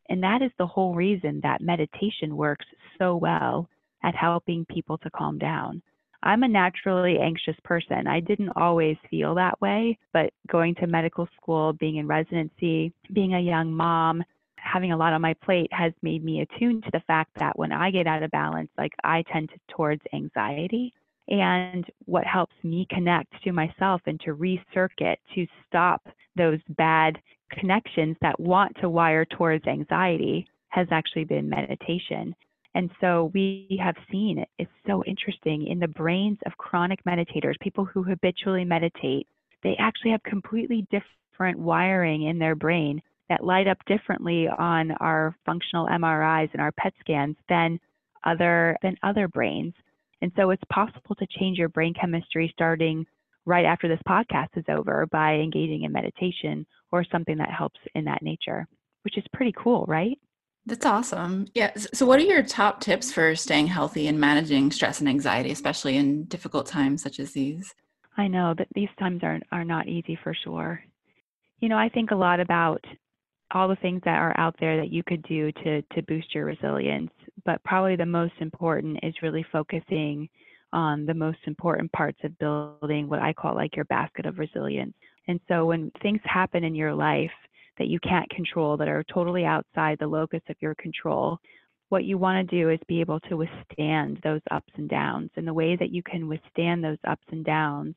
And 0.09 0.23
that 0.23 0.41
is 0.41 0.51
the 0.57 0.67
whole 0.67 0.95
reason 0.95 1.39
that 1.43 1.61
meditation 1.61 2.35
works 2.35 2.65
so 2.97 3.15
well 3.15 3.69
at 4.03 4.15
helping 4.15 4.65
people 4.65 4.97
to 4.99 5.09
calm 5.09 5.37
down. 5.37 5.81
I'm 6.23 6.43
a 6.43 6.47
naturally 6.47 7.19
anxious 7.19 7.55
person. 7.63 8.07
I 8.07 8.19
didn't 8.19 8.51
always 8.55 8.97
feel 9.09 9.35
that 9.35 9.61
way, 9.61 9.97
but 10.13 10.33
going 10.51 10.75
to 10.75 10.87
medical 10.87 11.27
school, 11.39 11.73
being 11.73 11.97
in 11.97 12.07
residency, 12.07 12.91
being 13.13 13.35
a 13.35 13.39
young 13.39 13.71
mom, 13.71 14.23
having 14.55 14.91
a 14.91 14.97
lot 14.97 15.13
on 15.13 15.21
my 15.21 15.35
plate 15.35 15.71
has 15.71 15.93
made 16.01 16.23
me 16.23 16.41
attuned 16.41 16.83
to 16.83 16.89
the 16.91 17.03
fact 17.07 17.31
that 17.37 17.57
when 17.57 17.71
I 17.71 17.91
get 17.91 18.07
out 18.07 18.23
of 18.23 18.31
balance, 18.31 18.69
like 18.77 18.93
I 19.03 19.23
tend 19.31 19.49
to 19.49 19.59
towards 19.73 20.01
anxiety. 20.13 20.93
And 21.29 21.85
what 22.05 22.25
helps 22.25 22.55
me 22.63 22.87
connect 22.89 23.33
to 23.43 23.51
myself 23.51 24.01
and 24.05 24.19
to 24.21 24.35
recircuit 24.35 25.17
to 25.35 25.45
stop 25.67 26.07
those 26.35 26.59
bad 26.69 27.17
connections 27.51 28.17
that 28.21 28.39
want 28.39 28.75
to 28.81 28.89
wire 28.89 29.25
towards 29.25 29.65
anxiety 29.67 30.47
has 30.69 30.87
actually 30.91 31.23
been 31.23 31.49
meditation. 31.49 32.35
And 32.75 32.91
so 33.01 33.31
we 33.33 33.79
have 33.83 33.95
seen 34.11 34.37
it. 34.37 34.49
It's 34.59 34.71
so 34.85 35.03
interesting 35.05 35.67
in 35.67 35.79
the 35.79 35.87
brains 35.87 36.37
of 36.45 36.57
chronic 36.57 37.03
meditators, 37.05 37.59
people 37.59 37.85
who 37.85 38.03
habitually 38.03 38.65
meditate, 38.65 39.27
they 39.63 39.75
actually 39.79 40.11
have 40.11 40.23
completely 40.23 40.85
different 40.91 41.57
wiring 41.57 42.23
in 42.23 42.37
their 42.37 42.55
brain 42.55 43.01
that 43.29 43.43
light 43.43 43.67
up 43.67 43.77
differently 43.87 44.47
on 44.47 44.91
our 44.91 45.35
functional 45.45 45.87
MRIs 45.87 46.49
and 46.53 46.61
our 46.61 46.71
PET 46.73 46.93
scans 46.99 47.35
than 47.49 47.79
other 48.23 48.77
than 48.81 48.95
other 49.03 49.27
brains. 49.27 49.73
And 50.21 50.31
so 50.35 50.51
it's 50.51 50.63
possible 50.71 51.15
to 51.15 51.27
change 51.39 51.57
your 51.57 51.69
brain 51.69 51.93
chemistry 51.99 52.51
starting 52.53 53.05
right 53.45 53.65
after 53.65 53.87
this 53.87 53.99
podcast 54.07 54.49
is 54.55 54.65
over 54.69 55.07
by 55.07 55.35
engaging 55.35 55.83
in 55.83 55.91
meditation 55.91 56.65
or 56.91 57.03
something 57.11 57.37
that 57.37 57.51
helps 57.51 57.79
in 57.95 58.05
that 58.05 58.21
nature, 58.21 58.67
which 59.03 59.17
is 59.17 59.23
pretty 59.33 59.53
cool, 59.57 59.85
right? 59.87 60.17
That's 60.65 60.85
awesome. 60.85 61.47
Yeah. 61.53 61.71
So, 61.93 62.05
what 62.05 62.19
are 62.19 62.23
your 62.23 62.43
top 62.43 62.81
tips 62.81 63.11
for 63.11 63.35
staying 63.35 63.67
healthy 63.67 64.07
and 64.07 64.19
managing 64.19 64.71
stress 64.71 64.99
and 64.99 65.07
anxiety, 65.07 65.51
especially 65.51 65.95
in 65.95 66.25
difficult 66.25 66.65
times 66.65 67.01
such 67.01 67.19
as 67.19 67.31
these? 67.31 67.73
I 68.17 68.27
know 68.27 68.53
that 68.57 68.67
these 68.75 68.89
times 68.99 69.21
are, 69.23 69.39
are 69.51 69.63
not 69.63 69.87
easy 69.87 70.19
for 70.23 70.33
sure. 70.43 70.81
You 71.59 71.69
know, 71.69 71.77
I 71.77 71.87
think 71.89 72.11
a 72.11 72.15
lot 72.15 72.39
about 72.39 72.83
all 73.51 73.69
the 73.69 73.77
things 73.77 74.01
that 74.03 74.17
are 74.17 74.37
out 74.37 74.55
there 74.59 74.75
that 74.77 74.91
you 74.91 75.03
could 75.03 75.21
do 75.23 75.51
to 75.63 75.81
to 75.81 76.01
boost 76.01 76.35
your 76.35 76.43
resilience 76.43 77.11
but 77.47 77.63
probably 77.63 77.95
the 77.95 78.05
most 78.05 78.33
important 78.41 78.99
is 79.01 79.15
really 79.23 79.45
focusing 79.51 80.29
on 80.73 81.05
the 81.05 81.13
most 81.13 81.37
important 81.45 81.89
parts 81.93 82.19
of 82.25 82.37
building 82.39 83.07
what 83.07 83.21
I 83.21 83.31
call 83.31 83.55
like 83.55 83.75
your 83.75 83.85
basket 83.85 84.25
of 84.25 84.37
resilience. 84.37 84.93
And 85.27 85.39
so 85.47 85.65
when 85.65 85.91
things 86.01 86.21
happen 86.23 86.63
in 86.63 86.75
your 86.75 86.93
life 86.93 87.31
that 87.77 87.87
you 87.87 87.99
can't 87.99 88.29
control 88.29 88.77
that 88.77 88.87
are 88.87 89.03
totally 89.13 89.45
outside 89.45 89.97
the 89.99 90.07
locus 90.07 90.41
of 90.49 90.55
your 90.59 90.75
control, 90.75 91.37
what 91.89 92.05
you 92.05 92.17
want 92.17 92.49
to 92.49 92.55
do 92.55 92.69
is 92.69 92.79
be 92.87 93.01
able 93.01 93.19
to 93.21 93.37
withstand 93.37 94.19
those 94.23 94.41
ups 94.51 94.71
and 94.75 94.89
downs. 94.89 95.29
And 95.35 95.47
the 95.47 95.53
way 95.53 95.75
that 95.75 95.91
you 95.91 96.03
can 96.03 96.27
withstand 96.27 96.83
those 96.83 96.97
ups 97.07 97.25
and 97.31 97.45
downs 97.45 97.95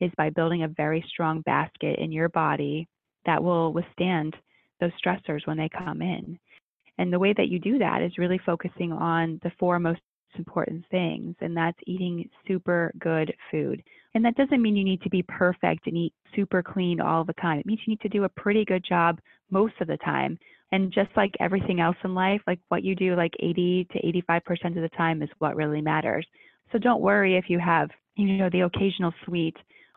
is 0.00 0.10
by 0.16 0.30
building 0.30 0.62
a 0.62 0.68
very 0.68 1.04
strong 1.08 1.40
basket 1.42 1.98
in 1.98 2.12
your 2.12 2.28
body 2.28 2.86
that 3.24 3.42
will 3.42 3.72
withstand 3.72 4.34
those 4.80 4.92
stressors 5.04 5.46
when 5.46 5.56
they 5.56 5.68
come 5.68 6.02
in. 6.02 6.38
And 6.98 7.12
the 7.12 7.18
way 7.18 7.34
that 7.36 7.48
you 7.48 7.58
do 7.58 7.78
that 7.78 8.02
is 8.02 8.18
really 8.18 8.40
focusing 8.44 8.92
on 8.92 9.40
the 9.42 9.52
four 9.58 9.78
most 9.78 10.00
important 10.36 10.84
things, 10.90 11.34
and 11.40 11.56
that's 11.56 11.78
eating 11.86 12.28
super 12.46 12.92
good 12.98 13.32
food. 13.50 13.82
And 14.14 14.24
that 14.24 14.36
doesn't 14.36 14.62
mean 14.62 14.76
you 14.76 14.84
need 14.84 15.02
to 15.02 15.10
be 15.10 15.22
perfect 15.22 15.86
and 15.86 15.96
eat 15.96 16.12
super 16.34 16.62
clean 16.62 17.00
all 17.00 17.24
the 17.24 17.32
time. 17.34 17.60
It 17.60 17.66
means 17.66 17.80
you 17.86 17.92
need 17.92 18.00
to 18.00 18.08
do 18.08 18.24
a 18.24 18.28
pretty 18.28 18.64
good 18.64 18.84
job 18.86 19.20
most 19.50 19.74
of 19.80 19.88
the 19.88 19.98
time. 19.98 20.38
And 20.72 20.92
just 20.92 21.10
like 21.16 21.32
everything 21.38 21.80
else 21.80 21.96
in 22.02 22.14
life, 22.14 22.40
like 22.46 22.58
what 22.68 22.82
you 22.82 22.94
do 22.94 23.14
like 23.14 23.32
80 23.40 23.86
to 23.92 24.22
85% 24.28 24.76
of 24.76 24.82
the 24.82 24.90
time 24.96 25.22
is 25.22 25.28
what 25.38 25.56
really 25.56 25.80
matters. 25.80 26.26
So 26.72 26.78
don't 26.78 27.02
worry 27.02 27.36
if 27.36 27.44
you 27.48 27.58
have, 27.58 27.90
you 28.16 28.36
know, 28.36 28.50
the 28.50 28.62
occasional 28.62 29.12
sweet 29.24 29.56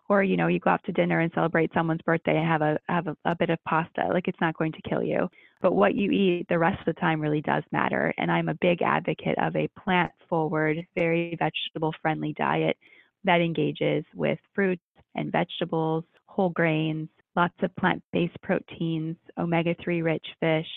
or 0.09 0.23
you 0.23 0.35
know 0.35 0.47
you 0.47 0.59
go 0.59 0.71
out 0.71 0.83
to 0.85 0.91
dinner 0.91 1.19
and 1.19 1.31
celebrate 1.33 1.71
someone's 1.73 2.01
birthday 2.01 2.35
and 2.35 2.47
have 2.47 2.61
a 2.61 2.77
have 2.89 3.07
a, 3.07 3.15
a, 3.25 3.35
bit 3.35 3.49
of 3.49 3.63
pasta 3.63 4.09
like 4.11 4.27
it's 4.27 4.41
not 4.41 4.57
going 4.57 4.71
to 4.71 4.81
kill 4.89 5.03
you. 5.03 5.29
But 5.61 5.75
what 5.75 5.95
you 5.95 6.11
eat 6.11 6.47
the 6.49 6.57
rest 6.57 6.79
of 6.79 6.93
the 6.93 6.99
time 6.99 7.21
really 7.21 7.41
does 7.41 7.63
matter 7.71 8.13
and 8.17 8.31
i'm 8.31 8.49
a 8.49 8.55
big 8.55 8.81
advocate 8.81 9.37
of 9.37 9.55
a 9.55 9.69
plant 9.83 10.11
forward 10.27 10.77
very 10.95 11.37
vegetable 11.39 11.93
friendly 12.01 12.33
diet 12.33 12.77
that 13.23 13.41
engages 13.41 14.03
with 14.15 14.39
fruits 14.53 14.81
and 15.15 15.31
vegetables 15.31 16.03
whole 16.25 16.49
grains 16.49 17.09
lots 17.35 17.55
of 17.61 17.75
plant 17.75 18.01
based 18.13 18.41
proteins 18.41 19.17
omega 19.37 19.75
3 19.83 20.01
rich 20.01 20.25
fish 20.39 20.67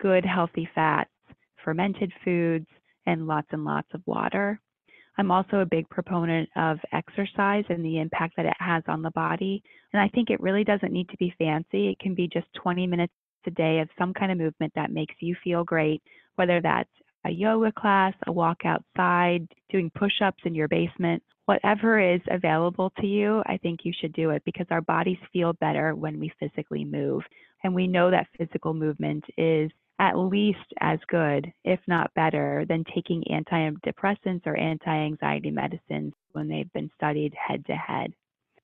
good 0.00 0.24
healthy 0.24 0.68
fats 0.74 1.10
fermented 1.64 2.12
foods 2.24 2.66
and 3.06 3.26
lots 3.26 3.48
and 3.52 3.64
lots 3.64 3.88
of 3.94 4.02
water 4.06 4.60
I'm 5.18 5.30
also 5.30 5.58
a 5.58 5.66
big 5.66 5.88
proponent 5.88 6.48
of 6.56 6.78
exercise 6.92 7.64
and 7.68 7.84
the 7.84 8.00
impact 8.00 8.34
that 8.36 8.46
it 8.46 8.56
has 8.58 8.82
on 8.88 9.02
the 9.02 9.10
body. 9.12 9.62
And 9.92 10.02
I 10.02 10.08
think 10.08 10.30
it 10.30 10.40
really 10.40 10.64
doesn't 10.64 10.92
need 10.92 11.08
to 11.10 11.16
be 11.16 11.34
fancy. 11.38 11.88
It 11.88 11.98
can 12.00 12.14
be 12.14 12.28
just 12.28 12.46
20 12.54 12.86
minutes 12.86 13.12
a 13.46 13.50
day 13.50 13.80
of 13.80 13.88
some 13.98 14.14
kind 14.14 14.32
of 14.32 14.38
movement 14.38 14.72
that 14.74 14.90
makes 14.90 15.14
you 15.20 15.36
feel 15.44 15.64
great, 15.64 16.02
whether 16.36 16.60
that's 16.60 16.90
a 17.26 17.30
yoga 17.30 17.72
class, 17.72 18.14
a 18.26 18.32
walk 18.32 18.62
outside, 18.64 19.46
doing 19.70 19.90
push 19.94 20.20
ups 20.22 20.42
in 20.44 20.54
your 20.54 20.68
basement, 20.68 21.22
whatever 21.46 21.98
is 22.00 22.20
available 22.30 22.92
to 23.00 23.06
you, 23.06 23.42
I 23.46 23.56
think 23.58 23.80
you 23.84 23.92
should 23.98 24.12
do 24.12 24.30
it 24.30 24.42
because 24.44 24.66
our 24.70 24.80
bodies 24.80 25.18
feel 25.32 25.52
better 25.54 25.94
when 25.94 26.18
we 26.18 26.32
physically 26.40 26.84
move. 26.84 27.22
And 27.62 27.74
we 27.74 27.86
know 27.86 28.10
that 28.10 28.28
physical 28.36 28.74
movement 28.74 29.24
is 29.38 29.70
at 29.98 30.18
least 30.18 30.58
as 30.80 30.98
good, 31.08 31.52
if 31.64 31.80
not 31.86 32.12
better, 32.14 32.64
than 32.68 32.84
taking 32.94 33.22
antidepressants 33.30 34.46
or 34.46 34.56
anti 34.56 34.90
anxiety 34.90 35.50
medicines 35.50 36.12
when 36.32 36.48
they've 36.48 36.72
been 36.72 36.90
studied 36.96 37.34
head 37.34 37.64
to 37.66 37.74
head. 37.74 38.12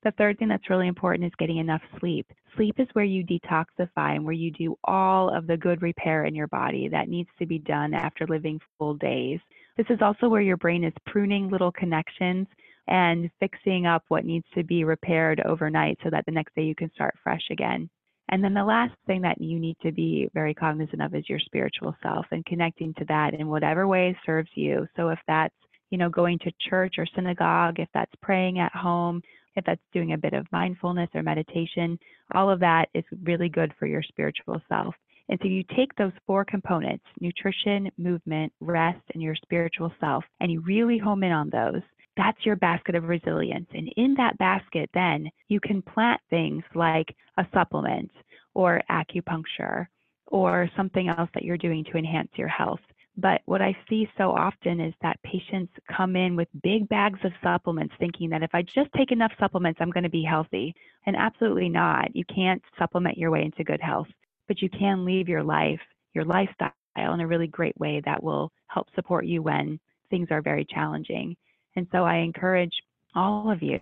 The 0.03 0.11
third 0.11 0.39
thing 0.39 0.47
that's 0.47 0.69
really 0.69 0.87
important 0.87 1.25
is 1.27 1.35
getting 1.37 1.57
enough 1.57 1.81
sleep. 1.99 2.25
Sleep 2.55 2.79
is 2.79 2.87
where 2.93 3.05
you 3.05 3.23
detoxify 3.23 4.15
and 4.15 4.25
where 4.25 4.33
you 4.33 4.51
do 4.51 4.75
all 4.83 5.29
of 5.29 5.45
the 5.45 5.57
good 5.57 5.81
repair 5.81 6.25
in 6.25 6.33
your 6.33 6.47
body 6.47 6.89
that 6.89 7.07
needs 7.07 7.29
to 7.37 7.45
be 7.45 7.59
done 7.59 7.93
after 7.93 8.25
living 8.25 8.59
full 8.77 8.95
days. 8.95 9.39
This 9.77 9.85
is 9.89 10.01
also 10.01 10.27
where 10.27 10.41
your 10.41 10.57
brain 10.57 10.83
is 10.83 10.93
pruning 11.05 11.49
little 11.49 11.71
connections 11.71 12.47
and 12.87 13.29
fixing 13.39 13.85
up 13.85 14.03
what 14.07 14.25
needs 14.25 14.45
to 14.55 14.63
be 14.63 14.83
repaired 14.83 15.39
overnight 15.45 15.99
so 16.03 16.09
that 16.09 16.25
the 16.25 16.31
next 16.31 16.55
day 16.55 16.63
you 16.63 16.75
can 16.75 16.91
start 16.93 17.15
fresh 17.23 17.47
again. 17.51 17.87
And 18.31 18.41
then 18.41 18.53
the 18.53 18.63
last 18.63 18.93
thing 19.05 19.21
that 19.21 19.41
you 19.41 19.59
need 19.59 19.75
to 19.83 19.91
be 19.91 20.29
very 20.33 20.53
cognizant 20.53 21.01
of 21.01 21.13
is 21.13 21.27
your 21.27 21.39
spiritual 21.39 21.95
self 22.01 22.25
and 22.31 22.45
connecting 22.45 22.93
to 22.95 23.05
that 23.05 23.33
in 23.33 23.47
whatever 23.47 23.87
way 23.87 24.17
serves 24.25 24.49
you. 24.55 24.87
So 24.95 25.09
if 25.09 25.19
that's, 25.27 25.53
you 25.89 25.97
know, 25.97 26.09
going 26.09 26.39
to 26.39 26.51
church 26.69 26.95
or 26.97 27.05
synagogue, 27.13 27.79
if 27.79 27.89
that's 27.93 28.13
praying 28.21 28.59
at 28.59 28.73
home, 28.73 29.21
if 29.57 29.65
that's 29.65 29.81
doing 29.91 30.13
a 30.13 30.17
bit 30.17 30.33
of 30.33 30.47
mindfulness 30.53 31.09
or 31.13 31.23
meditation, 31.23 31.99
all 32.33 32.49
of 32.49 32.61
that 32.61 32.87
is 32.93 33.03
really 33.23 33.49
good 33.49 33.73
for 33.77 33.85
your 33.85 34.01
spiritual 34.01 34.61
self. 34.69 34.95
And 35.27 35.37
so 35.41 35.47
you 35.47 35.63
take 35.75 35.93
those 35.95 36.11
four 36.25 36.45
components 36.45 37.03
nutrition, 37.19 37.91
movement, 37.97 38.53
rest, 38.61 39.01
and 39.13 39.21
your 39.21 39.35
spiritual 39.35 39.91
self 39.99 40.23
and 40.39 40.51
you 40.51 40.61
really 40.61 40.97
home 40.97 41.23
in 41.23 41.31
on 41.31 41.49
those. 41.49 41.81
That's 42.17 42.45
your 42.45 42.55
basket 42.57 42.95
of 42.95 43.05
resilience. 43.05 43.67
And 43.73 43.91
in 43.95 44.13
that 44.15 44.37
basket, 44.37 44.89
then 44.93 45.29
you 45.47 45.59
can 45.59 45.81
plant 45.81 46.19
things 46.29 46.63
like 46.75 47.15
a 47.37 47.45
supplement 47.53 48.11
or 48.53 48.81
acupuncture 48.89 49.87
or 50.27 50.69
something 50.75 51.07
else 51.07 51.29
that 51.33 51.43
you're 51.43 51.57
doing 51.57 51.83
to 51.85 51.97
enhance 51.97 52.31
your 52.35 52.47
health. 52.47 52.79
But 53.17 53.41
what 53.45 53.61
I 53.61 53.75
see 53.89 54.09
so 54.17 54.31
often 54.31 54.79
is 54.79 54.93
that 55.01 55.21
patients 55.23 55.73
come 55.95 56.15
in 56.15 56.35
with 56.35 56.47
big 56.63 56.87
bags 56.87 57.19
of 57.23 57.33
supplements 57.43 57.93
thinking 57.99 58.29
that 58.29 58.43
if 58.43 58.51
I 58.53 58.61
just 58.61 58.91
take 58.95 59.11
enough 59.11 59.33
supplements, 59.39 59.79
I'm 59.81 59.91
going 59.91 60.05
to 60.05 60.09
be 60.09 60.23
healthy. 60.23 60.73
And 61.05 61.15
absolutely 61.15 61.69
not. 61.69 62.15
You 62.15 62.23
can't 62.33 62.61
supplement 62.79 63.17
your 63.17 63.31
way 63.31 63.43
into 63.43 63.63
good 63.63 63.81
health, 63.81 64.07
but 64.47 64.61
you 64.61 64.69
can 64.69 65.03
leave 65.03 65.27
your 65.27 65.43
life, 65.43 65.81
your 66.13 66.23
lifestyle 66.23 66.73
in 66.95 67.19
a 67.19 67.27
really 67.27 67.47
great 67.47 67.77
way 67.79 68.01
that 68.05 68.23
will 68.23 68.51
help 68.67 68.87
support 68.95 69.25
you 69.25 69.41
when 69.41 69.79
things 70.09 70.27
are 70.31 70.41
very 70.41 70.65
challenging. 70.65 71.35
And 71.75 71.87
so 71.91 72.03
I 72.03 72.17
encourage 72.17 72.73
all 73.15 73.51
of 73.51 73.61
you 73.61 73.79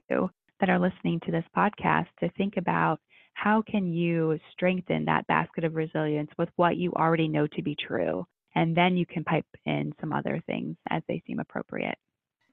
that 0.60 0.70
are 0.70 0.80
listening 0.80 1.20
to 1.26 1.32
this 1.32 1.46
podcast 1.56 2.08
to 2.20 2.30
think 2.38 2.58
about 2.58 3.00
how 3.34 3.62
can 3.62 3.94
you 3.94 4.38
strengthen 4.52 5.06
that 5.06 5.26
basket 5.28 5.64
of 5.64 5.76
resilience 5.76 6.30
with 6.38 6.50
what 6.58 6.78
you 6.78 6.92
already 6.94 7.28
know 7.28 7.48
to 7.48 7.62
be 7.62 7.76
true. 7.76 8.26
And 8.56 8.76
then 8.76 8.98
you 8.98 9.06
can 9.06 9.24
pipe 9.24 9.46
in 9.66 9.94
some 10.02 10.12
other 10.12 10.44
things 10.46 10.76
as 10.90 11.02
they 11.08 11.24
seem 11.26 11.40
appropriate. 11.40 11.98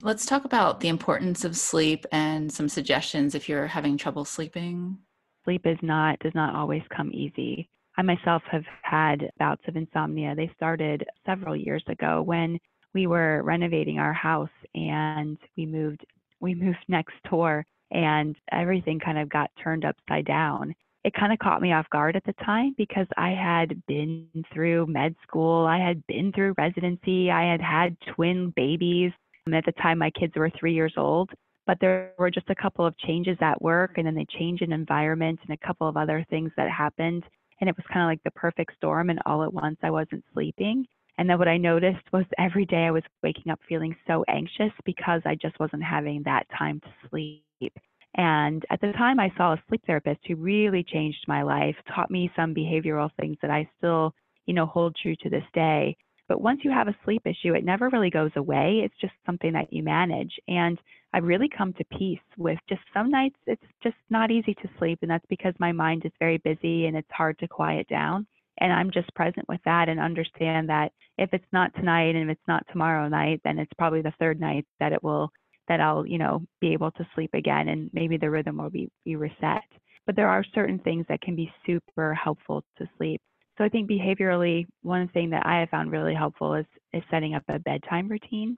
Let's 0.02 0.26
talk 0.26 0.44
about 0.44 0.80
the 0.80 0.88
importance 0.88 1.44
of 1.44 1.56
sleep 1.56 2.04
and 2.12 2.52
some 2.52 2.68
suggestions 2.68 3.34
if 3.34 3.48
you're 3.48 3.66
having 3.66 3.96
trouble 3.96 4.24
sleeping. 4.24 4.98
Sleep 5.44 5.62
is 5.64 5.78
not 5.82 6.18
does 6.20 6.34
not 6.34 6.54
always 6.54 6.82
come 6.94 7.10
easy. 7.12 7.68
I 7.96 8.02
myself 8.02 8.42
have 8.50 8.64
had 8.82 9.30
bouts 9.38 9.62
of 9.66 9.76
insomnia. 9.76 10.34
They 10.34 10.50
started 10.54 11.04
several 11.24 11.56
years 11.56 11.82
ago 11.88 12.22
when 12.22 12.58
we 12.96 13.06
were 13.06 13.42
renovating 13.42 13.98
our 13.98 14.14
house 14.14 14.56
and 14.74 15.36
we 15.54 15.66
moved 15.66 16.02
we 16.40 16.54
moved 16.54 16.78
next 16.88 17.12
door 17.30 17.62
and 17.90 18.34
everything 18.50 18.98
kind 18.98 19.18
of 19.18 19.28
got 19.28 19.50
turned 19.62 19.84
upside 19.84 20.24
down. 20.24 20.74
It 21.04 21.12
kind 21.12 21.30
of 21.30 21.38
caught 21.38 21.60
me 21.60 21.74
off 21.74 21.88
guard 21.90 22.16
at 22.16 22.24
the 22.24 22.32
time 22.44 22.74
because 22.78 23.06
I 23.18 23.30
had 23.30 23.84
been 23.86 24.26
through 24.52 24.86
med 24.86 25.14
school, 25.22 25.66
I 25.66 25.78
had 25.78 26.04
been 26.06 26.32
through 26.32 26.54
residency, 26.56 27.30
I 27.30 27.44
had 27.52 27.60
had 27.60 27.96
twin 28.14 28.50
babies. 28.56 29.12
And 29.44 29.54
at 29.54 29.66
the 29.66 29.72
time, 29.72 29.98
my 29.98 30.10
kids 30.10 30.32
were 30.34 30.50
three 30.58 30.72
years 30.72 30.94
old. 30.96 31.30
But 31.66 31.78
there 31.80 32.12
were 32.18 32.30
just 32.30 32.48
a 32.50 32.54
couple 32.54 32.86
of 32.86 32.98
changes 32.98 33.36
at 33.40 33.60
work, 33.60 33.92
and 33.96 34.06
then 34.06 34.14
they 34.14 34.26
changed 34.38 34.62
in 34.62 34.72
environment 34.72 35.38
and 35.42 35.52
a 35.52 35.66
couple 35.66 35.86
of 35.86 35.96
other 35.96 36.24
things 36.30 36.50
that 36.56 36.70
happened. 36.70 37.24
and 37.60 37.68
it 37.68 37.76
was 37.76 37.86
kind 37.92 38.02
of 38.02 38.08
like 38.08 38.22
the 38.24 38.40
perfect 38.40 38.72
storm. 38.76 39.10
And 39.10 39.20
all 39.26 39.44
at 39.44 39.52
once, 39.52 39.78
I 39.82 39.90
wasn't 39.90 40.24
sleeping. 40.32 40.86
And 41.18 41.28
then 41.28 41.38
what 41.38 41.48
I 41.48 41.56
noticed 41.56 42.12
was 42.12 42.24
every 42.38 42.66
day 42.66 42.84
I 42.84 42.90
was 42.90 43.02
waking 43.22 43.50
up 43.50 43.60
feeling 43.68 43.96
so 44.06 44.24
anxious 44.28 44.72
because 44.84 45.22
I 45.24 45.34
just 45.34 45.58
wasn't 45.58 45.82
having 45.82 46.22
that 46.24 46.46
time 46.56 46.80
to 46.80 47.08
sleep. 47.08 47.72
And 48.16 48.64
at 48.70 48.80
the 48.80 48.92
time, 48.92 49.20
I 49.20 49.32
saw 49.36 49.52
a 49.52 49.62
sleep 49.68 49.82
therapist 49.86 50.20
who 50.26 50.36
really 50.36 50.82
changed 50.82 51.24
my 51.28 51.42
life, 51.42 51.76
taught 51.94 52.10
me 52.10 52.30
some 52.34 52.54
behavioral 52.54 53.10
things 53.20 53.36
that 53.42 53.50
I 53.50 53.68
still, 53.78 54.14
you 54.46 54.54
know, 54.54 54.66
hold 54.66 54.96
true 55.00 55.16
to 55.22 55.30
this 55.30 55.44
day. 55.52 55.96
But 56.28 56.40
once 56.40 56.60
you 56.64 56.70
have 56.70 56.88
a 56.88 56.96
sleep 57.04 57.22
issue, 57.24 57.54
it 57.54 57.64
never 57.64 57.88
really 57.90 58.10
goes 58.10 58.32
away. 58.36 58.80
It's 58.84 58.98
just 59.00 59.12
something 59.24 59.52
that 59.52 59.72
you 59.72 59.82
manage. 59.82 60.32
And 60.48 60.78
I've 61.12 61.24
really 61.24 61.48
come 61.48 61.72
to 61.74 61.84
peace 61.98 62.18
with 62.36 62.58
just 62.68 62.82
some 62.92 63.10
nights 63.10 63.36
it's 63.46 63.62
just 63.82 63.96
not 64.10 64.30
easy 64.30 64.54
to 64.54 64.68
sleep. 64.78 64.98
And 65.02 65.10
that's 65.10 65.26
because 65.28 65.54
my 65.58 65.72
mind 65.72 66.04
is 66.04 66.12
very 66.18 66.38
busy 66.38 66.86
and 66.86 66.96
it's 66.96 67.10
hard 67.10 67.38
to 67.38 67.48
quiet 67.48 67.86
down. 67.88 68.26
And 68.58 68.72
I'm 68.72 68.90
just 68.90 69.14
present 69.14 69.48
with 69.48 69.60
that 69.64 69.88
and 69.88 70.00
understand 70.00 70.68
that 70.68 70.92
if 71.18 71.30
it's 71.32 71.52
not 71.52 71.74
tonight 71.74 72.14
and 72.14 72.30
if 72.30 72.36
it's 72.36 72.48
not 72.48 72.66
tomorrow 72.70 73.08
night, 73.08 73.40
then 73.44 73.58
it's 73.58 73.72
probably 73.78 74.02
the 74.02 74.14
third 74.18 74.40
night 74.40 74.66
that 74.80 74.92
it 74.92 75.02
will 75.02 75.30
that 75.68 75.80
I'll, 75.80 76.06
you 76.06 76.18
know, 76.18 76.42
be 76.60 76.72
able 76.72 76.92
to 76.92 77.08
sleep 77.14 77.30
again 77.34 77.68
and 77.68 77.90
maybe 77.92 78.16
the 78.16 78.30
rhythm 78.30 78.58
will 78.58 78.70
be, 78.70 78.88
be 79.04 79.16
reset. 79.16 79.64
But 80.06 80.14
there 80.14 80.28
are 80.28 80.44
certain 80.54 80.78
things 80.78 81.04
that 81.08 81.20
can 81.20 81.34
be 81.34 81.52
super 81.66 82.14
helpful 82.14 82.62
to 82.78 82.88
sleep. 82.96 83.20
So 83.58 83.64
I 83.64 83.68
think 83.68 83.90
behaviorally, 83.90 84.66
one 84.82 85.08
thing 85.08 85.30
that 85.30 85.46
I 85.46 85.60
have 85.60 85.70
found 85.70 85.90
really 85.90 86.14
helpful 86.14 86.54
is 86.54 86.66
is 86.92 87.02
setting 87.10 87.34
up 87.34 87.42
a 87.48 87.58
bedtime 87.58 88.08
routine. 88.08 88.56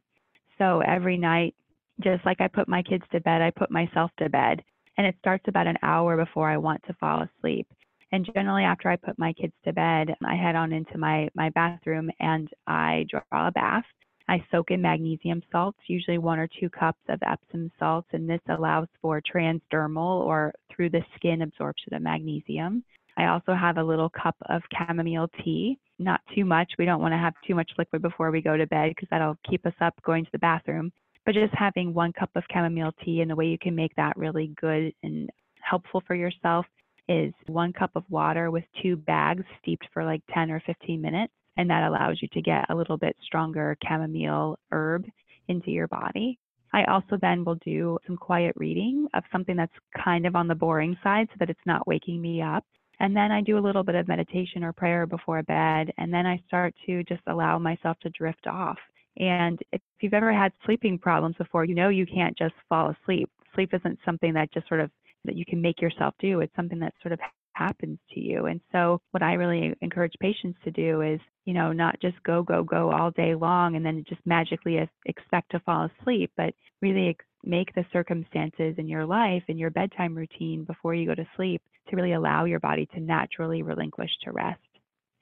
So 0.59 0.81
every 0.81 1.17
night, 1.17 1.55
just 2.03 2.25
like 2.27 2.41
I 2.41 2.49
put 2.49 2.69
my 2.69 2.83
kids 2.83 3.05
to 3.13 3.21
bed, 3.21 3.41
I 3.41 3.51
put 3.51 3.71
myself 3.71 4.11
to 4.19 4.29
bed. 4.29 4.63
And 4.97 5.07
it 5.07 5.15
starts 5.21 5.45
about 5.47 5.69
an 5.69 5.79
hour 5.83 6.17
before 6.17 6.51
I 6.51 6.57
want 6.57 6.83
to 6.87 6.95
fall 6.95 7.23
asleep. 7.23 7.69
And 8.13 8.29
generally 8.35 8.65
after 8.65 8.89
I 8.89 8.97
put 8.97 9.19
my 9.19 9.33
kids 9.33 9.53
to 9.65 9.73
bed, 9.73 10.15
I 10.25 10.35
head 10.35 10.57
on 10.57 10.73
into 10.73 10.97
my, 10.97 11.29
my 11.35 11.51
bathroom 11.51 12.11
and 12.21 12.49
I 12.67 13.07
draw 13.11 13.49
a 13.49 13.53
bath. 13.53 13.85
I 14.29 14.45
soak 14.51 14.71
in 14.71 14.83
magnesium 14.83 15.43
salts, 15.51 15.79
usually 15.87 16.19
one 16.19 16.39
or 16.39 16.49
two 16.61 16.69
cups 16.69 17.01
of 17.09 17.19
Epsom 17.23 17.71
salts, 17.79 18.09
and 18.13 18.29
this 18.29 18.41
allows 18.49 18.89
for 19.01 19.23
transdermal 19.23 20.21
or 20.21 20.53
through 20.71 20.91
the 20.91 21.03
skin 21.17 21.43
absorption 21.43 21.95
of 21.95 22.03
magnesium. 22.03 22.85
I 23.17 23.27
also 23.27 23.55
have 23.55 23.79
a 23.79 23.83
little 23.83 24.11
cup 24.11 24.37
of 24.49 24.63
chamomile 24.73 25.29
tea, 25.43 25.79
not 25.99 26.21
too 26.35 26.45
much. 26.45 26.71
We 26.79 26.85
don't 26.85 27.01
want 27.01 27.13
to 27.13 27.19
have 27.19 27.35
too 27.47 27.55
much 27.55 27.71
liquid 27.79 28.03
before 28.03 28.31
we 28.31 28.43
go 28.43 28.57
to 28.57 28.67
bed 28.67 28.91
because 28.91 29.09
that'll 29.11 29.39
keep 29.49 29.67
us 29.67 29.75
up 29.81 29.95
going 30.03 30.25
to 30.25 30.31
the 30.31 30.39
bathroom. 30.39 30.93
But 31.25 31.35
just 31.35 31.55
having 31.55 31.93
one 31.95 32.13
cup 32.13 32.31
of 32.37 32.45
chamomile 32.53 32.93
tea 33.05 33.23
and 33.23 33.31
the 33.31 33.37
way 33.37 33.47
you 33.47 33.59
can 33.59 33.75
make 33.75 33.95
that 33.97 34.17
really 34.17 34.53
good 34.61 34.93
and 35.03 35.29
helpful 35.61 36.03
for 36.07 36.15
yourself 36.15 36.65
is 37.09 37.33
one 37.47 37.73
cup 37.73 37.91
of 37.95 38.05
water 38.09 38.51
with 38.51 38.65
two 38.83 38.97
bags 38.97 39.45
steeped 39.61 39.87
for 39.93 40.05
like 40.05 40.23
10 40.33 40.51
or 40.51 40.61
15 40.67 41.01
minutes. 41.01 41.33
And 41.57 41.69
that 41.71 41.89
allows 41.89 42.19
you 42.23 42.29
to 42.29 42.43
get 42.43 42.71
a 42.71 42.75
little 42.75 42.97
bit 42.97 43.17
stronger 43.23 43.77
chamomile 43.83 44.59
herb 44.71 45.07
into 45.49 45.71
your 45.71 45.89
body. 45.89 46.39
I 46.73 46.85
also 46.85 47.17
then 47.21 47.45
will 47.45 47.57
do 47.57 47.99
some 48.07 48.17
quiet 48.17 48.55
reading 48.57 49.09
of 49.15 49.25
something 49.33 49.57
that's 49.57 49.73
kind 50.05 50.27
of 50.27 50.37
on 50.37 50.47
the 50.47 50.55
boring 50.55 50.97
side 51.03 51.29
so 51.31 51.37
that 51.41 51.51
it's 51.51 51.59
not 51.67 51.87
waking 51.87 52.21
me 52.21 52.43
up. 52.43 52.65
And 53.01 53.17
then 53.17 53.33
I 53.33 53.41
do 53.41 53.59
a 53.59 53.61
little 53.61 53.83
bit 53.83 53.95
of 53.95 54.09
meditation 54.09 54.63
or 54.63 54.73
prayer 54.73 55.07
before 55.07 55.43
bed. 55.43 55.93
And 55.99 56.13
then 56.13 56.27
I 56.27 56.43
start 56.47 56.75
to 56.87 57.03
just 57.05 57.23
allow 57.27 57.59
myself 57.59 57.97
to 58.01 58.11
drift 58.11 58.47
off. 58.47 58.79
And 59.19 59.59
if 59.73 59.81
you've 60.01 60.15
ever 60.15 60.33
had 60.33 60.53
sleeping 60.65 60.99
problems 60.99 61.37
before, 61.37 61.65
you 61.65 61.75
know 61.75 61.89
you 61.89 62.07
can't 62.07 62.37
just 62.37 62.55
fall 62.69 62.91
asleep. 62.91 63.31
Sleep 63.55 63.73
isn't 63.73 63.99
something 64.05 64.33
that 64.35 64.53
just 64.53 64.69
sort 64.69 64.81
of 64.81 64.91
that 65.29 65.37
you 65.37 65.45
can 65.45 65.63
make 65.63 65.81
yourself 65.81 66.15
do. 66.19 66.41
It's 66.41 66.55
something 66.57 66.81
that 66.81 66.95
sort 67.03 67.13
of 67.13 67.21
happens 67.53 67.99
to 68.15 68.21
you. 68.21 68.47
And 68.47 68.61
so 68.73 69.01
what 69.11 69.23
I 69.23 69.35
really 69.35 69.75
encourage 69.81 70.15
patients 70.21 70.59
to 70.65 70.71
do 70.71 71.03
is, 71.03 71.21
you 71.45 71.55
know, 71.55 71.73
not 71.73 72.01
just 72.01 72.23
go, 72.23 72.43
go, 72.43 72.63
go 72.63 72.91
all 72.91 73.11
day 73.11 73.35
long 73.35 73.77
and 73.77 73.85
then 73.85 74.05
just 74.09 74.21
magically 74.25 74.79
expect 75.07 75.51
to 75.51 75.61
fall 75.61 75.89
asleep, 76.01 76.31
but 76.37 76.55
really 76.81 77.17
make 77.45 77.75
the 77.75 77.85
circumstances 77.93 78.75
in 78.79 78.89
your 78.89 79.07
life 79.07 79.43
and 79.49 79.59
your 79.59 79.71
bedtime 79.71 80.15
routine 80.15 80.65
before 80.65 80.95
you 80.95 81.07
go 81.07 81.15
to 81.15 81.27
sleep 81.37 81.63
to 81.89 81.97
really 81.97 82.13
allow 82.13 82.45
your 82.45 82.61
body 82.61 82.87
to 82.95 83.01
naturally 83.01 83.63
relinquish 83.63 84.11
to 84.23 84.33
rest. 84.33 84.61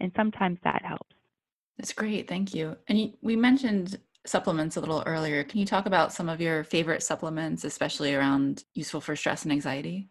And 0.00 0.12
sometimes 0.16 0.58
that 0.64 0.82
helps. 0.84 1.14
That's 1.78 1.92
great. 1.92 2.28
Thank 2.28 2.54
you. 2.54 2.76
And 2.88 2.98
you, 2.98 3.12
we 3.22 3.36
mentioned 3.36 3.98
supplements 4.28 4.76
a 4.76 4.80
little 4.80 5.02
earlier. 5.06 5.44
Can 5.44 5.60
you 5.60 5.66
talk 5.66 5.86
about 5.86 6.12
some 6.12 6.28
of 6.28 6.40
your 6.40 6.64
favorite 6.64 7.02
supplements, 7.02 7.64
especially 7.64 8.14
around 8.14 8.64
useful 8.74 9.00
for 9.00 9.16
stress 9.16 9.42
and 9.44 9.52
anxiety? 9.52 10.08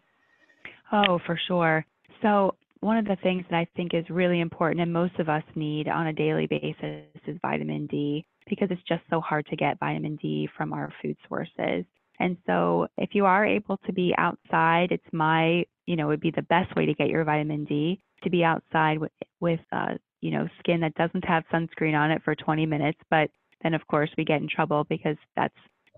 Oh, 0.92 1.20
for 1.26 1.40
sure. 1.48 1.86
So, 2.22 2.56
one 2.82 2.98
of 2.98 3.06
the 3.06 3.18
things 3.24 3.44
that 3.50 3.58
I 3.58 3.68
think 3.76 3.94
is 3.94 4.06
really 4.10 4.42
important 4.42 4.82
and 4.82 4.94
most 4.94 5.18
of 5.18 5.28
us 5.28 5.44
need 5.56 5.88
on 5.88 6.08
a 6.08 6.14
daily 6.14 6.46
basis 6.46 7.06
is 7.26 7.38
vitamin 7.42 7.88
D 7.88 8.26
because 8.48 8.68
it's 8.70 8.82
just 8.88 9.02
so 9.10 9.20
hard 9.20 9.48
to 9.48 9.56
get 9.56 9.80
vitamin 9.80 10.18
D 10.18 10.48
from 10.56 10.72
our 10.72 10.94
food 11.02 11.18
sources. 11.28 11.86
And 12.20 12.38
so, 12.46 12.88
if 12.98 13.10
you 13.14 13.26
are 13.26 13.46
able 13.46 13.78
to 13.86 13.94
be 13.94 14.14
outside, 14.18 14.92
it's 14.92 15.04
my, 15.12 15.66
you 15.86 15.96
know, 15.96 16.08
would 16.08 16.22
be 16.22 16.32
the 16.32 16.44
best 16.44 16.76
way 16.76 16.86
to 16.86 16.94
get 16.94 17.10
your 17.10 17.24
vitamin 17.24 17.66
D 17.66 18.00
to 18.24 18.30
be 18.30 18.44
outside 18.44 19.00
with, 19.00 19.12
with 19.40 19.60
uh, 19.72 19.96
you 20.22 20.32
know, 20.32 20.48
skin 20.60 20.80
that 20.82 20.96
doesn't 20.96 21.26
have 21.26 21.44
sunscreen 21.54 21.96
on 21.96 22.12
it 22.12 22.22
for 22.24 22.36
20 22.36 22.66
minutes. 22.66 23.00
But 23.10 23.30
then, 23.64 23.74
of 23.74 23.86
course, 23.88 24.10
we 24.18 24.26
get 24.26 24.42
in 24.42 24.50
trouble 24.50 24.86
because 24.90 25.18
that's 25.36 25.56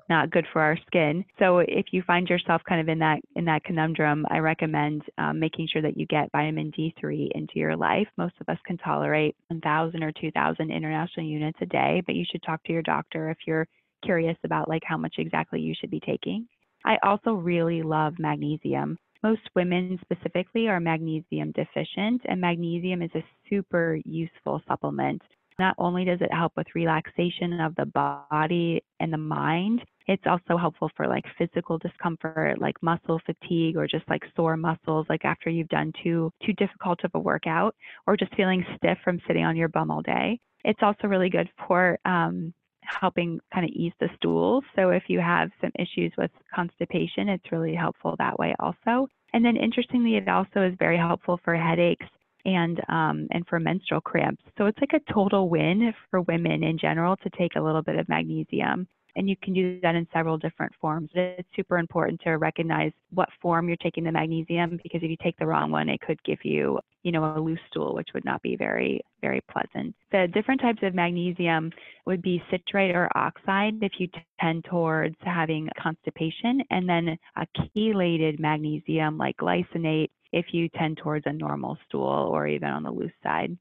not 0.09 0.31
good 0.31 0.45
for 0.53 0.61
our 0.61 0.77
skin. 0.87 1.25
So 1.39 1.59
if 1.59 1.87
you 1.91 2.01
find 2.03 2.27
yourself 2.27 2.61
kind 2.67 2.79
of 2.81 2.87
in 2.87 2.99
that 2.99 3.19
in 3.35 3.45
that 3.45 3.63
conundrum, 3.63 4.25
I 4.29 4.39
recommend 4.39 5.03
um, 5.17 5.39
making 5.39 5.67
sure 5.71 5.81
that 5.81 5.97
you 5.97 6.05
get 6.05 6.31
vitamin 6.31 6.71
D3 6.71 7.29
into 7.35 7.53
your 7.55 7.75
life. 7.75 8.07
Most 8.17 8.35
of 8.39 8.47
us 8.49 8.57
can 8.65 8.77
tolerate 8.77 9.35
1,000 9.49 10.03
or 10.03 10.11
2,000 10.13 10.71
international 10.71 11.25
units 11.25 11.57
a 11.61 11.65
day, 11.65 12.01
but 12.05 12.15
you 12.15 12.25
should 12.29 12.43
talk 12.43 12.63
to 12.63 12.73
your 12.73 12.83
doctor 12.83 13.29
if 13.29 13.37
you're 13.45 13.67
curious 14.03 14.37
about 14.43 14.69
like 14.69 14.83
how 14.85 14.97
much 14.97 15.15
exactly 15.17 15.59
you 15.59 15.73
should 15.79 15.91
be 15.91 15.99
taking. 15.99 16.47
I 16.85 16.97
also 17.03 17.31
really 17.31 17.81
love 17.81 18.13
magnesium. 18.19 18.97
Most 19.23 19.41
women 19.55 19.99
specifically 20.01 20.67
are 20.67 20.79
magnesium 20.79 21.51
deficient, 21.51 22.21
and 22.25 22.39
magnesium 22.39 23.01
is 23.01 23.09
a 23.15 23.25
super 23.49 23.99
useful 24.05 24.61
supplement. 24.67 25.21
Not 25.59 25.75
only 25.77 26.05
does 26.05 26.21
it 26.21 26.33
help 26.33 26.53
with 26.55 26.67
relaxation 26.75 27.59
of 27.59 27.75
the 27.75 27.85
body 27.85 28.83
and 28.99 29.11
the 29.11 29.17
mind, 29.17 29.83
it's 30.07 30.23
also 30.25 30.57
helpful 30.57 30.89
for 30.95 31.07
like 31.07 31.25
physical 31.37 31.77
discomfort, 31.77 32.61
like 32.61 32.81
muscle 32.81 33.19
fatigue 33.25 33.75
or 33.75 33.87
just 33.87 34.07
like 34.09 34.23
sore 34.35 34.55
muscles, 34.55 35.05
like 35.09 35.25
after 35.25 35.49
you've 35.49 35.67
done 35.69 35.91
too 36.03 36.31
too 36.45 36.53
difficult 36.53 37.03
of 37.03 37.11
a 37.13 37.19
workout 37.19 37.75
or 38.05 38.15
just 38.15 38.35
feeling 38.35 38.65
stiff 38.77 38.97
from 39.03 39.19
sitting 39.27 39.43
on 39.43 39.57
your 39.57 39.67
bum 39.67 39.91
all 39.91 40.01
day. 40.01 40.39
It's 40.63 40.79
also 40.81 41.07
really 41.07 41.29
good 41.29 41.49
for 41.67 41.99
um, 42.05 42.53
helping 42.81 43.39
kind 43.53 43.65
of 43.65 43.71
ease 43.71 43.93
the 43.99 44.09
stools. 44.15 44.63
So 44.75 44.89
if 44.89 45.03
you 45.07 45.19
have 45.19 45.49
some 45.61 45.71
issues 45.77 46.13
with 46.17 46.31
constipation, 46.53 47.29
it's 47.29 47.51
really 47.51 47.75
helpful 47.75 48.15
that 48.17 48.39
way 48.39 48.55
also. 48.59 49.07
And 49.33 49.43
then 49.43 49.57
interestingly, 49.57 50.15
it 50.15 50.27
also 50.27 50.61
is 50.61 50.73
very 50.79 50.97
helpful 50.97 51.39
for 51.43 51.55
headaches 51.55 52.05
and 52.47 52.81
um, 52.89 53.27
and 53.31 53.45
for 53.47 53.59
menstrual 53.59 54.01
cramps. 54.01 54.41
So 54.57 54.65
it's 54.65 54.79
like 54.79 54.93
a 54.93 55.13
total 55.13 55.49
win 55.49 55.93
for 56.09 56.21
women 56.21 56.63
in 56.63 56.79
general 56.79 57.15
to 57.17 57.29
take 57.37 57.55
a 57.55 57.61
little 57.61 57.83
bit 57.83 57.97
of 57.97 58.09
magnesium 58.09 58.87
and 59.17 59.27
you 59.27 59.35
can 59.41 59.53
do 59.53 59.79
that 59.81 59.95
in 59.95 60.07
several 60.13 60.37
different 60.37 60.71
forms. 60.79 61.09
It's 61.15 61.49
super 61.55 61.79
important 61.79 62.21
to 62.21 62.37
recognize 62.37 62.91
what 63.11 63.27
form 63.41 63.67
you're 63.67 63.77
taking 63.77 64.03
the 64.03 64.11
magnesium 64.11 64.79
because 64.83 65.01
if 65.01 65.09
you 65.09 65.17
take 65.21 65.37
the 65.39 65.47
wrong 65.47 65.71
one, 65.71 65.89
it 65.89 65.99
could 66.01 66.21
give 66.23 66.37
you, 66.43 66.79
you 67.01 67.11
know, 67.11 67.35
a 67.35 67.39
loose 67.39 67.59
stool, 67.69 67.95
which 67.95 68.09
would 68.13 68.23
not 68.23 68.43
be 68.43 68.55
very, 68.55 69.01
very 69.21 69.41
pleasant. 69.51 69.95
The 70.11 70.27
different 70.31 70.61
types 70.61 70.83
of 70.83 70.93
magnesium 70.93 71.71
would 72.05 72.21
be 72.21 72.43
citrate 72.51 72.95
or 72.95 73.09
oxide 73.15 73.81
if 73.81 73.93
you 73.97 74.07
tend 74.39 74.65
towards 74.65 75.15
having 75.21 75.67
constipation, 75.81 76.61
and 76.69 76.87
then 76.87 77.17
a 77.37 77.47
chelated 77.75 78.39
magnesium 78.39 79.17
like 79.17 79.37
glycinate 79.37 80.09
if 80.31 80.47
you 80.51 80.69
tend 80.69 80.97
towards 80.97 81.25
a 81.25 81.33
normal 81.33 81.77
stool 81.87 82.29
or 82.31 82.47
even 82.47 82.69
on 82.69 82.83
the 82.83 82.91
loose 82.91 83.11
side. 83.23 83.57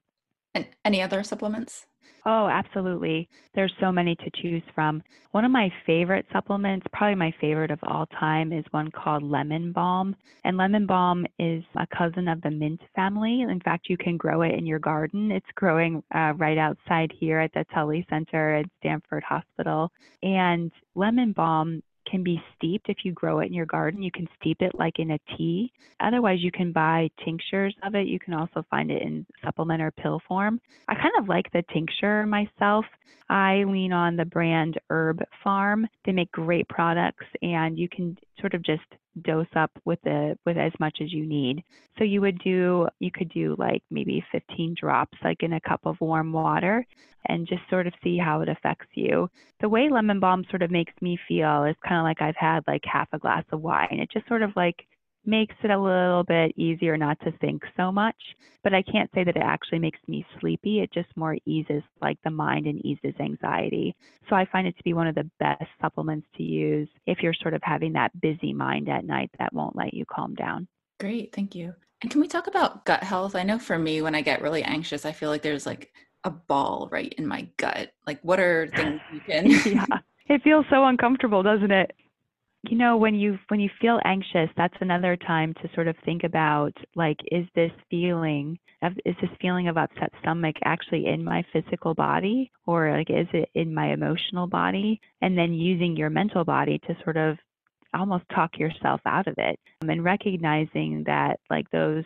And 0.54 0.66
any 0.84 1.02
other 1.02 1.22
supplements? 1.22 1.86
Oh, 2.24 2.48
absolutely. 2.48 3.28
There's 3.54 3.72
so 3.80 3.92
many 3.92 4.16
to 4.16 4.30
choose 4.42 4.62
from. 4.74 5.00
One 5.30 5.44
of 5.44 5.52
my 5.52 5.72
favorite 5.86 6.26
supplements, 6.32 6.84
probably 6.92 7.14
my 7.14 7.32
favorite 7.40 7.70
of 7.70 7.78
all 7.84 8.06
time, 8.18 8.52
is 8.52 8.64
one 8.72 8.90
called 8.90 9.22
Lemon 9.22 9.70
Balm. 9.70 10.16
And 10.44 10.56
lemon 10.56 10.86
balm 10.86 11.24
is 11.38 11.62
a 11.76 11.86
cousin 11.96 12.26
of 12.26 12.40
the 12.42 12.50
mint 12.50 12.80
family. 12.96 13.42
In 13.42 13.60
fact, 13.60 13.88
you 13.88 13.96
can 13.96 14.16
grow 14.16 14.42
it 14.42 14.54
in 14.54 14.66
your 14.66 14.80
garden. 14.80 15.30
It's 15.30 15.46
growing 15.54 16.02
uh, 16.14 16.32
right 16.36 16.58
outside 16.58 17.12
here 17.16 17.38
at 17.38 17.52
the 17.54 17.64
Tully 17.72 18.04
Center 18.10 18.56
at 18.56 18.66
Stamford 18.78 19.22
Hospital. 19.22 19.92
And 20.22 20.72
lemon 20.96 21.32
balm 21.32 21.80
can 22.10 22.22
be 22.22 22.42
steeped 22.54 22.88
if 22.88 22.98
you 23.04 23.12
grow 23.12 23.40
it 23.40 23.46
in 23.46 23.52
your 23.52 23.66
garden. 23.66 24.02
You 24.02 24.10
can 24.10 24.28
steep 24.40 24.58
it 24.60 24.72
like 24.74 24.98
in 24.98 25.12
a 25.12 25.18
tea. 25.36 25.72
Otherwise, 26.00 26.38
you 26.40 26.52
can 26.52 26.72
buy 26.72 27.10
tinctures 27.24 27.74
of 27.82 27.94
it. 27.94 28.06
You 28.06 28.18
can 28.18 28.34
also 28.34 28.64
find 28.70 28.90
it 28.90 29.02
in 29.02 29.26
supplement 29.44 29.82
or 29.82 29.90
pill 29.90 30.20
form. 30.26 30.60
I 30.88 30.94
kind 30.94 31.12
of 31.18 31.28
like 31.28 31.50
the 31.52 31.64
tincture 31.72 32.26
myself. 32.26 32.84
I 33.28 33.64
lean 33.64 33.92
on 33.92 34.16
the 34.16 34.24
brand 34.24 34.78
Herb 34.88 35.22
Pharm. 35.44 35.84
They 36.04 36.12
make 36.12 36.30
great 36.32 36.68
products, 36.68 37.26
and 37.42 37.78
you 37.78 37.88
can 37.88 38.16
sort 38.40 38.54
of 38.54 38.62
just 38.62 38.84
dose 39.22 39.46
up 39.56 39.70
with 39.84 39.98
the 40.02 40.36
with 40.44 40.56
as 40.56 40.72
much 40.78 40.98
as 41.00 41.12
you 41.12 41.26
need. 41.26 41.62
So 41.98 42.04
you 42.04 42.20
would 42.20 42.38
do 42.38 42.88
you 42.98 43.10
could 43.10 43.30
do 43.30 43.56
like 43.58 43.82
maybe 43.90 44.24
15 44.32 44.74
drops 44.78 45.18
like 45.24 45.42
in 45.42 45.54
a 45.54 45.60
cup 45.60 45.80
of 45.84 46.00
warm 46.00 46.32
water 46.32 46.86
and 47.28 47.46
just 47.46 47.62
sort 47.68 47.86
of 47.86 47.92
see 48.02 48.18
how 48.18 48.40
it 48.40 48.48
affects 48.48 48.88
you. 48.94 49.28
The 49.60 49.68
way 49.68 49.88
lemon 49.90 50.20
balm 50.20 50.44
sort 50.50 50.62
of 50.62 50.70
makes 50.70 50.92
me 51.00 51.18
feel 51.26 51.64
is 51.64 51.76
kind 51.86 51.98
of 51.98 52.04
like 52.04 52.22
I've 52.22 52.36
had 52.36 52.60
like 52.66 52.82
half 52.84 53.08
a 53.12 53.18
glass 53.18 53.44
of 53.52 53.62
wine. 53.62 53.98
It 54.00 54.10
just 54.12 54.28
sort 54.28 54.42
of 54.42 54.50
like 54.54 54.86
makes 55.26 55.54
it 55.62 55.70
a 55.70 55.78
little 55.78 56.24
bit 56.24 56.52
easier 56.56 56.96
not 56.96 57.18
to 57.20 57.32
think 57.38 57.62
so 57.76 57.90
much. 57.90 58.16
But 58.62 58.74
I 58.74 58.82
can't 58.82 59.10
say 59.14 59.24
that 59.24 59.36
it 59.36 59.42
actually 59.42 59.78
makes 59.78 59.98
me 60.08 60.26
sleepy. 60.40 60.80
It 60.80 60.92
just 60.92 61.08
more 61.16 61.36
eases 61.46 61.82
like 62.00 62.18
the 62.24 62.30
mind 62.30 62.66
and 62.66 62.84
eases 62.84 63.14
anxiety. 63.20 63.94
So 64.28 64.36
I 64.36 64.46
find 64.50 64.66
it 64.66 64.76
to 64.76 64.82
be 64.82 64.92
one 64.92 65.06
of 65.06 65.14
the 65.14 65.30
best 65.38 65.66
supplements 65.80 66.26
to 66.36 66.42
use 66.42 66.88
if 67.06 67.18
you're 67.20 67.34
sort 67.34 67.54
of 67.54 67.62
having 67.62 67.92
that 67.92 68.18
busy 68.20 68.52
mind 68.52 68.88
at 68.88 69.04
night 69.04 69.30
that 69.38 69.52
won't 69.52 69.76
let 69.76 69.94
you 69.94 70.04
calm 70.04 70.34
down. 70.34 70.66
Great, 70.98 71.34
thank 71.34 71.54
you. 71.54 71.74
And 72.02 72.10
can 72.10 72.20
we 72.20 72.28
talk 72.28 72.46
about 72.46 72.84
gut 72.84 73.02
health? 73.02 73.34
I 73.34 73.42
know 73.42 73.58
for 73.58 73.78
me, 73.78 74.02
when 74.02 74.14
I 74.14 74.20
get 74.20 74.42
really 74.42 74.62
anxious, 74.62 75.06
I 75.06 75.12
feel 75.12 75.30
like 75.30 75.42
there's 75.42 75.66
like 75.66 75.92
a 76.24 76.30
ball 76.30 76.88
right 76.90 77.14
in 77.16 77.26
my 77.26 77.48
gut. 77.56 77.92
Like, 78.06 78.20
what 78.22 78.40
are 78.40 78.68
things 78.76 79.00
you 79.12 79.20
can? 79.20 79.46
yeah, 79.46 79.98
it 80.28 80.42
feels 80.42 80.66
so 80.70 80.84
uncomfortable, 80.84 81.42
doesn't 81.42 81.70
it? 81.70 81.94
You 82.70 82.78
know 82.78 82.96
when 82.96 83.14
you 83.14 83.38
when 83.48 83.60
you 83.60 83.70
feel 83.80 84.00
anxious 84.04 84.48
that's 84.56 84.76
another 84.80 85.16
time 85.16 85.54
to 85.54 85.68
sort 85.74 85.88
of 85.88 85.96
think 86.04 86.24
about 86.24 86.72
like 86.94 87.18
is 87.30 87.46
this 87.54 87.72
feeling 87.90 88.58
is 89.04 89.14
this 89.20 89.30
feeling 89.40 89.68
of 89.68 89.76
upset 89.76 90.12
stomach 90.20 90.56
actually 90.64 91.06
in 91.06 91.24
my 91.24 91.44
physical 91.52 91.94
body? 91.94 92.50
Or 92.66 92.96
like 92.96 93.10
is 93.10 93.26
it 93.32 93.48
in 93.54 93.74
my 93.74 93.92
emotional 93.92 94.46
body? 94.46 95.00
And 95.22 95.36
then 95.36 95.54
using 95.54 95.96
your 95.96 96.10
mental 96.10 96.44
body 96.44 96.78
to 96.86 96.96
sort 97.04 97.16
of 97.16 97.38
almost 97.94 98.24
talk 98.34 98.58
yourself 98.58 99.00
out 99.06 99.26
of 99.26 99.34
it 99.38 99.58
um, 99.82 99.90
and 99.90 100.04
recognizing 100.04 101.04
that 101.06 101.40
like 101.48 101.70
those 101.70 102.04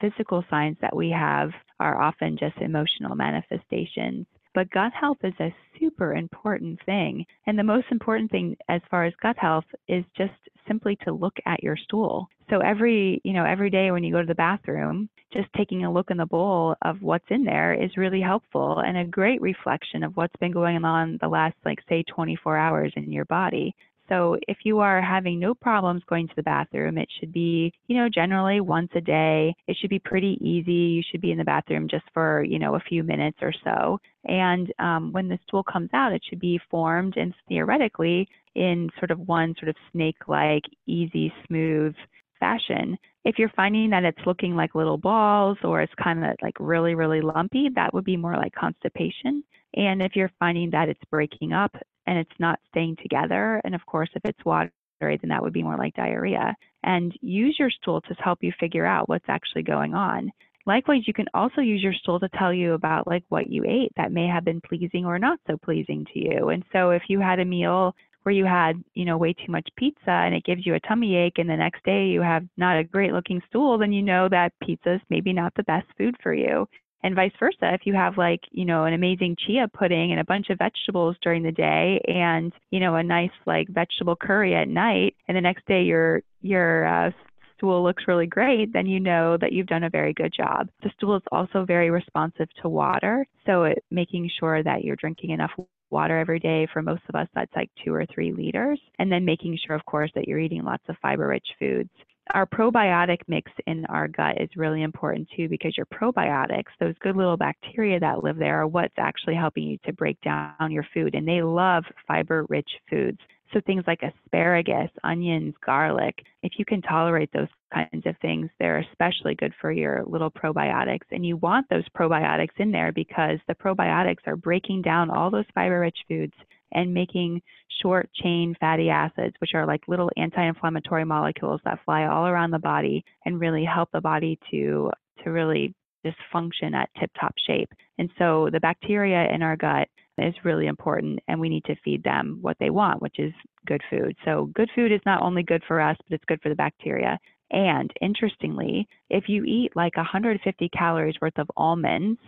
physical 0.00 0.44
signs 0.50 0.76
that 0.80 0.94
we 0.94 1.10
have 1.10 1.50
are 1.80 2.00
often 2.00 2.36
just 2.38 2.56
emotional 2.58 3.16
manifestations 3.16 4.26
but 4.54 4.70
gut 4.70 4.92
health 4.92 5.18
is 5.22 5.34
a 5.40 5.54
super 5.78 6.14
important 6.14 6.78
thing. 6.84 7.24
And 7.46 7.58
the 7.58 7.64
most 7.64 7.86
important 7.90 8.30
thing 8.30 8.56
as 8.68 8.80
far 8.90 9.04
as 9.04 9.14
gut 9.22 9.36
health 9.38 9.64
is 9.88 10.04
just 10.16 10.32
simply 10.66 10.96
to 11.04 11.12
look 11.12 11.36
at 11.46 11.62
your 11.62 11.76
stool. 11.76 12.28
So 12.50 12.58
every, 12.58 13.20
you 13.24 13.32
know, 13.32 13.44
every 13.44 13.70
day 13.70 13.90
when 13.90 14.04
you 14.04 14.12
go 14.12 14.20
to 14.20 14.26
the 14.26 14.34
bathroom, 14.34 15.08
just 15.32 15.48
taking 15.56 15.84
a 15.84 15.92
look 15.92 16.10
in 16.10 16.18
the 16.18 16.26
bowl 16.26 16.76
of 16.82 17.00
what's 17.00 17.24
in 17.30 17.44
there 17.44 17.72
is 17.72 17.96
really 17.96 18.20
helpful 18.20 18.80
and 18.80 18.98
a 18.98 19.04
great 19.04 19.40
reflection 19.40 20.02
of 20.02 20.16
what's 20.16 20.36
been 20.40 20.52
going 20.52 20.84
on 20.84 21.18
the 21.22 21.28
last 21.28 21.56
like 21.64 21.78
say 21.88 22.02
24 22.02 22.56
hours 22.56 22.92
in 22.96 23.10
your 23.10 23.24
body. 23.24 23.74
So 24.12 24.36
if 24.46 24.58
you 24.64 24.80
are 24.80 25.00
having 25.00 25.40
no 25.40 25.54
problems 25.54 26.02
going 26.06 26.28
to 26.28 26.34
the 26.36 26.42
bathroom, 26.42 26.98
it 26.98 27.08
should 27.18 27.32
be, 27.32 27.72
you 27.86 27.96
know, 27.96 28.10
generally 28.10 28.60
once 28.60 28.90
a 28.94 29.00
day. 29.00 29.54
It 29.66 29.76
should 29.80 29.88
be 29.88 29.98
pretty 29.98 30.36
easy. 30.42 30.72
You 30.72 31.02
should 31.10 31.22
be 31.22 31.30
in 31.30 31.38
the 31.38 31.44
bathroom 31.44 31.88
just 31.88 32.04
for, 32.12 32.44
you 32.44 32.58
know, 32.58 32.74
a 32.74 32.80
few 32.80 33.02
minutes 33.02 33.38
or 33.40 33.54
so. 33.64 33.98
And 34.24 34.70
um, 34.78 35.12
when 35.12 35.28
the 35.28 35.38
stool 35.46 35.64
comes 35.64 35.88
out, 35.94 36.12
it 36.12 36.22
should 36.28 36.40
be 36.40 36.60
formed 36.70 37.16
and 37.16 37.32
theoretically 37.48 38.28
in 38.54 38.90
sort 38.98 39.10
of 39.10 39.18
one 39.20 39.54
sort 39.58 39.70
of 39.70 39.76
snake-like, 39.92 40.64
easy, 40.86 41.32
smooth 41.46 41.94
fashion. 42.38 42.98
If 43.24 43.38
you're 43.38 43.52
finding 43.56 43.88
that 43.90 44.04
it's 44.04 44.26
looking 44.26 44.54
like 44.54 44.74
little 44.74 44.98
balls 44.98 45.56
or 45.64 45.80
it's 45.80 45.94
kind 46.02 46.22
of 46.22 46.36
like 46.42 46.56
really, 46.60 46.94
really 46.94 47.22
lumpy, 47.22 47.70
that 47.76 47.94
would 47.94 48.04
be 48.04 48.18
more 48.18 48.36
like 48.36 48.52
constipation. 48.52 49.42
And 49.74 50.02
if 50.02 50.16
you're 50.16 50.32
finding 50.38 50.70
that 50.72 50.90
it's 50.90 51.00
breaking 51.10 51.54
up 51.54 51.74
and 52.06 52.18
it's 52.18 52.38
not 52.38 52.60
staying 52.68 52.96
together, 53.02 53.60
and 53.64 53.74
of 53.74 53.84
course, 53.86 54.10
if 54.14 54.24
it's 54.24 54.44
watery, 54.44 54.70
then 55.00 55.28
that 55.28 55.42
would 55.42 55.52
be 55.52 55.62
more 55.62 55.76
like 55.76 55.94
diarrhea. 55.94 56.54
And 56.84 57.12
use 57.20 57.56
your 57.58 57.70
stool 57.70 58.00
to 58.02 58.14
help 58.14 58.38
you 58.42 58.52
figure 58.58 58.86
out 58.86 59.08
what's 59.08 59.28
actually 59.28 59.62
going 59.62 59.94
on. 59.94 60.30
Likewise, 60.64 61.02
you 61.06 61.12
can 61.12 61.26
also 61.34 61.60
use 61.60 61.82
your 61.82 61.92
stool 61.92 62.20
to 62.20 62.28
tell 62.38 62.52
you 62.52 62.74
about 62.74 63.06
like 63.06 63.24
what 63.28 63.50
you 63.50 63.64
ate 63.66 63.92
that 63.96 64.12
may 64.12 64.26
have 64.26 64.44
been 64.44 64.60
pleasing 64.60 65.04
or 65.04 65.18
not 65.18 65.40
so 65.46 65.56
pleasing 65.56 66.06
to 66.12 66.20
you. 66.20 66.50
And 66.50 66.64
so 66.72 66.90
if 66.90 67.02
you 67.08 67.18
had 67.18 67.40
a 67.40 67.44
meal 67.44 67.94
where 68.22 68.34
you 68.34 68.44
had, 68.44 68.82
you 68.94 69.04
know, 69.04 69.16
way 69.16 69.32
too 69.32 69.50
much 69.50 69.68
pizza 69.76 70.10
and 70.10 70.34
it 70.34 70.44
gives 70.44 70.64
you 70.64 70.74
a 70.74 70.80
tummy 70.80 71.16
ache 71.16 71.38
and 71.38 71.50
the 71.50 71.56
next 71.56 71.84
day 71.84 72.06
you 72.06 72.20
have 72.20 72.44
not 72.56 72.78
a 72.78 72.84
great 72.84 73.12
looking 73.12 73.42
stool, 73.48 73.76
then 73.76 73.92
you 73.92 74.02
know 74.02 74.28
that 74.28 74.52
pizza 74.62 74.94
is 74.94 75.00
maybe 75.10 75.32
not 75.32 75.52
the 75.56 75.64
best 75.64 75.86
food 75.98 76.14
for 76.22 76.32
you. 76.32 76.68
And 77.02 77.14
vice 77.14 77.32
versa, 77.38 77.74
if 77.74 77.82
you 77.84 77.94
have 77.94 78.16
like, 78.16 78.40
you 78.50 78.64
know, 78.64 78.84
an 78.84 78.94
amazing 78.94 79.36
chia 79.38 79.66
pudding 79.68 80.12
and 80.12 80.20
a 80.20 80.24
bunch 80.24 80.50
of 80.50 80.58
vegetables 80.58 81.16
during 81.22 81.42
the 81.42 81.52
day 81.52 82.00
and, 82.06 82.52
you 82.70 82.80
know, 82.80 82.94
a 82.94 83.02
nice 83.02 83.30
like 83.46 83.68
vegetable 83.68 84.16
curry 84.16 84.54
at 84.54 84.68
night 84.68 85.16
and 85.26 85.36
the 85.36 85.40
next 85.40 85.66
day 85.66 85.82
your 85.82 86.22
your 86.40 86.86
uh, 86.86 87.10
stool 87.56 87.82
looks 87.82 88.04
really 88.08 88.26
great, 88.26 88.72
then 88.72 88.86
you 88.86 88.98
know 88.98 89.36
that 89.40 89.52
you've 89.52 89.66
done 89.68 89.84
a 89.84 89.90
very 89.90 90.12
good 90.12 90.32
job. 90.36 90.68
The 90.82 90.90
stool 90.96 91.16
is 91.16 91.22
also 91.30 91.64
very 91.64 91.90
responsive 91.90 92.48
to 92.60 92.68
water, 92.68 93.26
so 93.46 93.64
it, 93.64 93.84
making 93.90 94.28
sure 94.38 94.62
that 94.62 94.82
you're 94.82 94.96
drinking 94.96 95.30
enough 95.30 95.52
water 95.90 96.18
every 96.18 96.40
day. 96.40 96.66
For 96.72 96.82
most 96.82 97.02
of 97.08 97.14
us, 97.14 97.28
that's 97.34 97.54
like 97.54 97.70
two 97.84 97.94
or 97.94 98.04
three 98.06 98.32
liters. 98.32 98.80
And 98.98 99.12
then 99.12 99.24
making 99.24 99.58
sure, 99.64 99.76
of 99.76 99.84
course, 99.84 100.10
that 100.14 100.26
you're 100.26 100.40
eating 100.40 100.64
lots 100.64 100.82
of 100.88 100.96
fiber 101.00 101.28
rich 101.28 101.46
foods. 101.58 101.90
Our 102.34 102.46
probiotic 102.46 103.18
mix 103.26 103.50
in 103.66 103.84
our 103.86 104.08
gut 104.08 104.40
is 104.40 104.48
really 104.56 104.82
important 104.82 105.28
too 105.36 105.48
because 105.48 105.76
your 105.76 105.86
probiotics, 105.86 106.70
those 106.78 106.94
good 107.00 107.16
little 107.16 107.36
bacteria 107.36 107.98
that 108.00 108.22
live 108.22 108.36
there, 108.36 108.62
are 108.62 108.66
what's 108.66 108.94
actually 108.96 109.34
helping 109.34 109.64
you 109.64 109.78
to 109.84 109.92
break 109.92 110.20
down 110.20 110.70
your 110.70 110.86
food. 110.94 111.14
And 111.14 111.26
they 111.26 111.42
love 111.42 111.84
fiber 112.06 112.46
rich 112.48 112.70
foods. 112.88 113.18
So 113.52 113.60
things 113.66 113.84
like 113.86 114.00
asparagus, 114.02 114.88
onions, 115.04 115.54
garlic, 115.64 116.24
if 116.42 116.52
you 116.58 116.64
can 116.64 116.80
tolerate 116.80 117.30
those 117.32 117.48
kinds 117.74 118.06
of 118.06 118.16
things, 118.22 118.48
they're 118.58 118.78
especially 118.78 119.34
good 119.34 119.52
for 119.60 119.70
your 119.70 120.04
little 120.06 120.30
probiotics. 120.30 121.06
And 121.10 121.26
you 121.26 121.36
want 121.36 121.68
those 121.68 121.84
probiotics 121.94 122.58
in 122.58 122.72
there 122.72 122.92
because 122.92 123.38
the 123.48 123.54
probiotics 123.54 124.26
are 124.26 124.36
breaking 124.36 124.82
down 124.82 125.10
all 125.10 125.30
those 125.30 125.44
fiber 125.54 125.80
rich 125.80 125.98
foods 126.08 126.34
and 126.72 126.94
making 126.94 127.42
short 127.82 128.08
chain 128.14 128.54
fatty 128.60 128.90
acids, 128.90 129.34
which 129.38 129.54
are 129.54 129.66
like 129.66 129.82
little 129.88 130.10
anti 130.16 130.42
inflammatory 130.42 131.04
molecules 131.04 131.60
that 131.64 131.80
fly 131.84 132.06
all 132.06 132.26
around 132.26 132.50
the 132.50 132.58
body 132.58 133.04
and 133.24 133.40
really 133.40 133.64
help 133.64 133.90
the 133.92 134.00
body 134.00 134.38
to, 134.50 134.90
to 135.24 135.30
really 135.30 135.74
just 136.04 136.16
function 136.32 136.74
at 136.74 136.90
tip 136.98 137.10
top 137.18 137.34
shape. 137.46 137.70
And 137.98 138.10
so 138.18 138.48
the 138.52 138.60
bacteria 138.60 139.32
in 139.32 139.42
our 139.42 139.56
gut 139.56 139.88
is 140.18 140.34
really 140.44 140.66
important 140.66 141.20
and 141.28 141.40
we 141.40 141.48
need 141.48 141.64
to 141.64 141.76
feed 141.84 142.02
them 142.02 142.38
what 142.40 142.56
they 142.60 142.70
want, 142.70 143.00
which 143.00 143.18
is 143.18 143.32
good 143.66 143.82
food. 143.90 144.16
So 144.24 144.50
good 144.54 144.70
food 144.74 144.92
is 144.92 145.00
not 145.06 145.22
only 145.22 145.42
good 145.42 145.62
for 145.66 145.80
us, 145.80 145.96
but 146.08 146.14
it's 146.14 146.24
good 146.26 146.40
for 146.42 146.48
the 146.48 146.54
bacteria. 146.54 147.18
And 147.52 147.92
interestingly, 148.00 148.88
if 149.10 149.28
you 149.28 149.44
eat 149.44 149.76
like 149.76 149.96
150 149.96 150.68
calories 150.70 151.16
worth 151.20 151.38
of 151.38 151.50
almonds, 151.54 152.18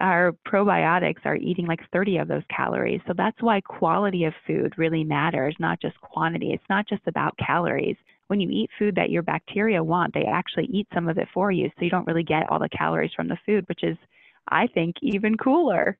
our 0.00 0.32
probiotics 0.46 1.24
are 1.24 1.36
eating 1.36 1.66
like 1.66 1.80
30 1.92 2.18
of 2.18 2.28
those 2.28 2.42
calories. 2.54 3.00
So 3.06 3.14
that's 3.16 3.40
why 3.40 3.60
quality 3.60 4.24
of 4.24 4.34
food 4.46 4.74
really 4.76 5.04
matters, 5.04 5.54
not 5.60 5.80
just 5.80 6.00
quantity. 6.00 6.52
It's 6.52 6.68
not 6.68 6.88
just 6.88 7.02
about 7.06 7.38
calories. 7.38 7.96
When 8.26 8.40
you 8.40 8.48
eat 8.50 8.70
food 8.76 8.96
that 8.96 9.10
your 9.10 9.22
bacteria 9.22 9.82
want, 9.82 10.14
they 10.14 10.24
actually 10.24 10.66
eat 10.66 10.88
some 10.94 11.08
of 11.08 11.18
it 11.18 11.28
for 11.32 11.52
you. 11.52 11.68
So 11.78 11.84
you 11.84 11.90
don't 11.90 12.06
really 12.06 12.24
get 12.24 12.48
all 12.50 12.58
the 12.58 12.68
calories 12.68 13.12
from 13.14 13.28
the 13.28 13.38
food, 13.46 13.64
which 13.68 13.84
is, 13.84 13.96
I 14.48 14.66
think, 14.68 14.96
even 15.00 15.36
cooler. 15.36 15.96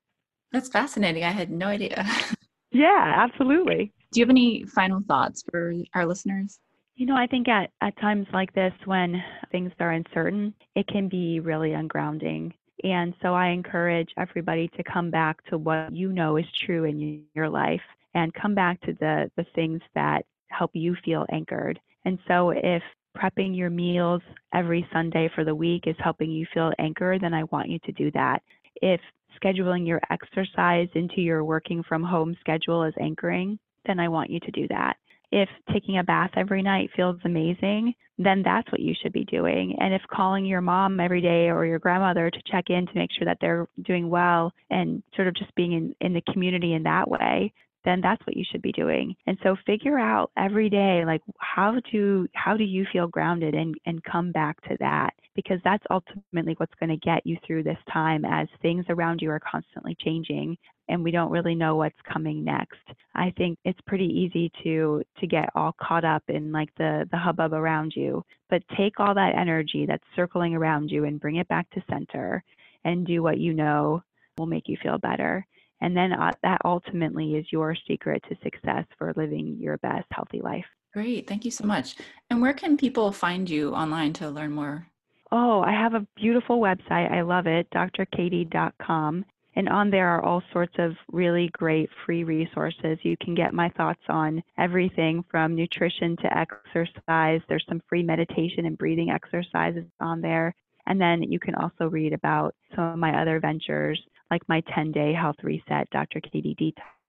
That's 0.51 0.69
fascinating. 0.69 1.23
I 1.23 1.31
had 1.31 1.51
no 1.51 1.67
idea. 1.67 2.05
yeah, 2.71 3.13
absolutely. 3.15 3.93
Do 4.11 4.19
you 4.19 4.25
have 4.25 4.29
any 4.29 4.65
final 4.65 5.01
thoughts 5.07 5.43
for 5.49 5.73
our 5.93 6.05
listeners? 6.05 6.59
You 7.01 7.07
know, 7.07 7.15
I 7.15 7.25
think 7.25 7.47
at, 7.47 7.71
at 7.81 7.99
times 7.99 8.27
like 8.31 8.53
this, 8.53 8.73
when 8.85 9.23
things 9.51 9.71
are 9.79 9.89
uncertain, 9.89 10.53
it 10.75 10.85
can 10.85 11.09
be 11.09 11.39
really 11.39 11.71
ungrounding. 11.71 12.51
And 12.83 13.15
so 13.23 13.33
I 13.33 13.47
encourage 13.47 14.09
everybody 14.19 14.67
to 14.77 14.83
come 14.83 15.09
back 15.09 15.43
to 15.45 15.57
what 15.57 15.91
you 15.91 16.13
know 16.13 16.37
is 16.37 16.45
true 16.63 16.83
in 16.83 17.23
your 17.33 17.49
life 17.49 17.81
and 18.13 18.31
come 18.35 18.53
back 18.53 18.79
to 18.81 18.93
the, 18.99 19.31
the 19.35 19.47
things 19.55 19.81
that 19.95 20.27
help 20.51 20.69
you 20.75 20.95
feel 21.03 21.25
anchored. 21.31 21.79
And 22.05 22.19
so 22.27 22.51
if 22.51 22.83
prepping 23.17 23.57
your 23.57 23.71
meals 23.71 24.21
every 24.53 24.87
Sunday 24.93 25.27
for 25.33 25.43
the 25.43 25.55
week 25.55 25.87
is 25.87 25.95
helping 25.97 26.29
you 26.29 26.45
feel 26.53 26.71
anchored, 26.77 27.21
then 27.21 27.33
I 27.33 27.45
want 27.45 27.67
you 27.67 27.79
to 27.79 27.91
do 27.93 28.11
that. 28.11 28.43
If 28.75 29.01
scheduling 29.43 29.87
your 29.87 30.01
exercise 30.11 30.89
into 30.93 31.21
your 31.21 31.43
working 31.43 31.81
from 31.81 32.03
home 32.03 32.37
schedule 32.41 32.83
is 32.83 32.93
anchoring, 33.01 33.57
then 33.87 33.99
I 33.99 34.07
want 34.07 34.29
you 34.29 34.39
to 34.41 34.51
do 34.51 34.67
that. 34.67 34.97
If 35.31 35.49
taking 35.71 35.97
a 35.97 36.03
bath 36.03 36.31
every 36.35 36.61
night 36.61 36.89
feels 36.95 37.19
amazing, 37.23 37.93
then 38.17 38.43
that's 38.43 38.71
what 38.71 38.81
you 38.81 38.93
should 39.01 39.13
be 39.13 39.25
doing. 39.25 39.75
And 39.79 39.93
if 39.93 40.01
calling 40.11 40.45
your 40.45 40.61
mom 40.61 40.99
every 40.99 41.21
day 41.21 41.49
or 41.49 41.65
your 41.65 41.79
grandmother 41.79 42.29
to 42.29 42.41
check 42.51 42.69
in 42.69 42.85
to 42.85 42.95
make 42.95 43.11
sure 43.11 43.25
that 43.25 43.37
they're 43.41 43.67
doing 43.83 44.09
well 44.09 44.51
and 44.69 45.01
sort 45.15 45.27
of 45.27 45.35
just 45.35 45.53
being 45.55 45.73
in, 45.73 45.95
in 46.01 46.13
the 46.13 46.21
community 46.31 46.73
in 46.73 46.83
that 46.83 47.09
way, 47.09 47.53
then 47.83 48.01
that's 48.01 48.25
what 48.27 48.37
you 48.37 48.43
should 48.51 48.61
be 48.61 48.71
doing. 48.71 49.15
And 49.27 49.37
so 49.43 49.55
figure 49.65 49.97
out 49.97 50.31
every 50.37 50.69
day 50.69 51.03
like 51.05 51.21
how 51.39 51.79
to 51.91 52.27
how 52.33 52.55
do 52.55 52.63
you 52.63 52.85
feel 52.91 53.07
grounded 53.07 53.55
and 53.55 53.75
and 53.85 54.03
come 54.03 54.31
back 54.31 54.61
to 54.67 54.77
that 54.79 55.13
because 55.35 55.59
that's 55.63 55.83
ultimately 55.89 56.53
what's 56.57 56.73
going 56.79 56.89
to 56.89 56.97
get 56.97 57.25
you 57.25 57.37
through 57.45 57.63
this 57.63 57.77
time 57.91 58.25
as 58.25 58.47
things 58.61 58.85
around 58.89 59.21
you 59.21 59.31
are 59.31 59.39
constantly 59.39 59.95
changing 59.99 60.57
and 60.91 61.03
we 61.03 61.09
don't 61.09 61.31
really 61.31 61.55
know 61.55 61.77
what's 61.77 61.95
coming 62.11 62.43
next. 62.43 62.77
I 63.15 63.33
think 63.37 63.57
it's 63.63 63.79
pretty 63.87 64.05
easy 64.05 64.51
to 64.63 65.01
to 65.19 65.27
get 65.27 65.49
all 65.55 65.73
caught 65.81 66.03
up 66.03 66.21
in 66.27 66.51
like 66.51 66.69
the 66.77 67.07
the 67.11 67.17
hubbub 67.17 67.53
around 67.53 67.93
you, 67.95 68.23
but 68.49 68.61
take 68.77 68.99
all 68.99 69.15
that 69.15 69.35
energy 69.35 69.85
that's 69.87 70.03
circling 70.15 70.53
around 70.53 70.89
you 70.89 71.05
and 71.05 71.19
bring 71.19 71.37
it 71.37 71.47
back 71.47 71.69
to 71.71 71.83
center 71.89 72.43
and 72.83 73.07
do 73.07 73.23
what 73.23 73.39
you 73.39 73.53
know 73.53 74.03
will 74.37 74.45
make 74.45 74.67
you 74.67 74.77
feel 74.83 74.97
better. 74.97 75.45
And 75.79 75.95
then 75.95 76.11
uh, 76.11 76.31
that 76.43 76.61
ultimately 76.65 77.35
is 77.35 77.45
your 77.51 77.75
secret 77.87 78.21
to 78.29 78.35
success 78.43 78.85
for 78.97 79.13
living 79.15 79.57
your 79.59 79.77
best 79.77 80.05
healthy 80.11 80.41
life. 80.41 80.65
Great. 80.93 81.27
Thank 81.27 81.45
you 81.45 81.51
so 81.51 81.65
much. 81.65 81.95
And 82.29 82.41
where 82.41 82.53
can 82.53 82.75
people 82.75 83.11
find 83.11 83.49
you 83.49 83.73
online 83.73 84.13
to 84.13 84.29
learn 84.29 84.51
more? 84.51 84.85
Oh, 85.31 85.61
I 85.61 85.71
have 85.71 85.93
a 85.93 86.05
beautiful 86.17 86.59
website. 86.59 87.09
I 87.11 87.21
love 87.21 87.47
it, 87.47 87.67
drkatie.com. 87.71 89.25
And 89.55 89.67
on 89.67 89.89
there 89.89 90.07
are 90.07 90.23
all 90.23 90.41
sorts 90.53 90.75
of 90.79 90.93
really 91.11 91.49
great 91.53 91.89
free 92.05 92.23
resources. 92.23 92.97
You 93.03 93.17
can 93.17 93.35
get 93.35 93.53
my 93.53 93.69
thoughts 93.69 94.01
on 94.07 94.41
everything 94.57 95.23
from 95.29 95.55
nutrition 95.55 96.15
to 96.17 96.37
exercise. 96.37 97.41
There's 97.49 97.65
some 97.67 97.81
free 97.89 98.03
meditation 98.03 98.65
and 98.65 98.77
breathing 98.77 99.09
exercises 99.09 99.83
on 99.99 100.21
there. 100.21 100.55
And 100.87 100.99
then 100.99 101.23
you 101.23 101.39
can 101.39 101.55
also 101.55 101.89
read 101.89 102.13
about 102.13 102.55
some 102.75 102.85
of 102.85 102.97
my 102.97 103.21
other 103.21 103.39
ventures, 103.39 104.01
like 104.29 104.41
my 104.47 104.61
10 104.73 104.91
day 104.91 105.13
health 105.13 105.37
reset, 105.43 105.89
Dr. 105.91 106.21
Katie 106.21 106.55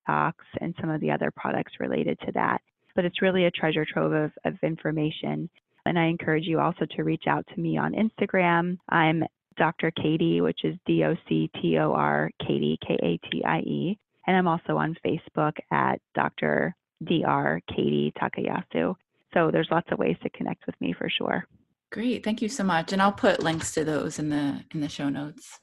Detox, 0.08 0.34
and 0.60 0.74
some 0.80 0.90
of 0.90 1.00
the 1.00 1.10
other 1.10 1.30
products 1.30 1.72
related 1.78 2.18
to 2.26 2.32
that. 2.32 2.60
But 2.94 3.04
it's 3.04 3.22
really 3.22 3.46
a 3.46 3.50
treasure 3.50 3.86
trove 3.86 4.12
of, 4.12 4.32
of 4.44 4.54
information. 4.62 5.48
And 5.86 5.98
I 5.98 6.04
encourage 6.06 6.44
you 6.44 6.60
also 6.60 6.86
to 6.96 7.04
reach 7.04 7.24
out 7.26 7.46
to 7.54 7.60
me 7.60 7.78
on 7.78 7.94
Instagram. 7.94 8.78
I'm 8.88 9.24
Dr. 9.56 9.90
Katie, 9.90 10.40
which 10.40 10.60
is 10.64 10.76
D 10.86 11.04
O 11.04 11.14
C 11.28 11.50
T 11.60 11.78
O 11.78 11.92
R 11.92 12.30
Katie, 12.40 12.78
K 12.86 12.94
A 13.02 13.28
T 13.30 13.44
I 13.44 13.58
E. 13.58 13.98
And 14.26 14.36
I'm 14.36 14.48
also 14.48 14.76
on 14.76 14.96
Facebook 15.04 15.52
at 15.70 16.00
Dr. 16.14 16.74
Dr. 17.04 17.60
Katie 17.68 18.12
Takayasu. 18.16 18.94
So 19.34 19.50
there's 19.50 19.68
lots 19.70 19.88
of 19.90 19.98
ways 19.98 20.16
to 20.22 20.30
connect 20.30 20.66
with 20.66 20.80
me 20.80 20.94
for 20.96 21.08
sure. 21.08 21.46
Great. 21.90 22.24
Thank 22.24 22.40
you 22.40 22.48
so 22.48 22.64
much. 22.64 22.92
And 22.92 23.02
I'll 23.02 23.12
put 23.12 23.42
links 23.42 23.72
to 23.74 23.84
those 23.84 24.18
in 24.18 24.30
the 24.30 24.64
in 24.72 24.80
the 24.80 24.88
show 24.88 25.08
notes. 25.08 25.60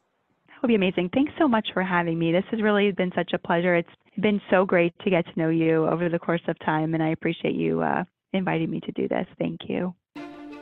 That 0.48 0.62
would 0.62 0.68
be 0.68 0.76
amazing. 0.76 1.10
Thanks 1.14 1.32
so 1.40 1.48
much 1.48 1.70
for 1.74 1.84
having 1.84 2.20
me. 2.20 2.32
This 2.32 2.44
has 2.52 2.62
really 2.62 2.92
been 2.92 3.12
such 3.16 3.32
a 3.34 3.40
pleasure. 3.40 3.76
It's 3.76 3.90
been 4.20 4.42
so 4.50 4.66
great 4.66 4.94
to 5.04 5.10
get 5.10 5.26
to 5.26 5.40
know 5.40 5.50
you 5.50 5.88
over 5.88 6.10
the 6.10 6.20
course 6.20 6.42
of 6.48 6.60
time, 6.60 6.94
and 6.94 7.02
I 7.02 7.10
appreciate 7.10 7.56
you 7.56 7.82
uh, 7.82 8.04
inviting 8.34 8.70
me 8.70 8.82
to 8.82 8.92
do 8.92 9.08
this. 9.08 9.26
Thank 9.38 9.62
you. 9.70 9.96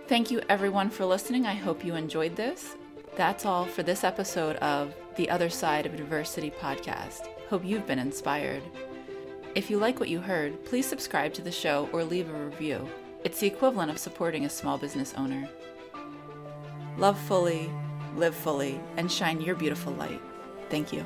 Thank 0.07 0.31
you, 0.31 0.41
everyone, 0.47 0.89
for 0.89 1.05
listening. 1.05 1.45
I 1.45 1.55
hope 1.55 1.83
you 1.83 1.95
enjoyed 1.95 2.35
this. 2.35 2.75
That's 3.17 3.47
all 3.47 3.65
for 3.65 3.81
this 3.81 4.03
episode 4.03 4.57
of 4.57 4.93
the 5.15 5.27
Other 5.31 5.49
Side 5.49 5.87
of 5.87 5.95
Adversity 5.95 6.51
podcast. 6.51 7.27
Hope 7.49 7.65
you've 7.65 7.87
been 7.87 7.97
inspired. 7.97 8.61
If 9.55 9.71
you 9.71 9.79
like 9.79 9.99
what 9.99 10.09
you 10.09 10.19
heard, 10.19 10.63
please 10.65 10.85
subscribe 10.85 11.33
to 11.33 11.41
the 11.41 11.51
show 11.51 11.89
or 11.91 12.03
leave 12.03 12.29
a 12.29 12.45
review. 12.45 12.87
It's 13.23 13.39
the 13.39 13.47
equivalent 13.47 13.89
of 13.89 13.97
supporting 13.97 14.45
a 14.45 14.49
small 14.51 14.77
business 14.77 15.15
owner. 15.17 15.49
Love 16.99 17.17
fully, 17.17 17.71
live 18.15 18.35
fully, 18.35 18.79
and 18.97 19.11
shine 19.11 19.41
your 19.41 19.55
beautiful 19.55 19.93
light. 19.93 20.21
Thank 20.69 20.93
you. 20.93 21.03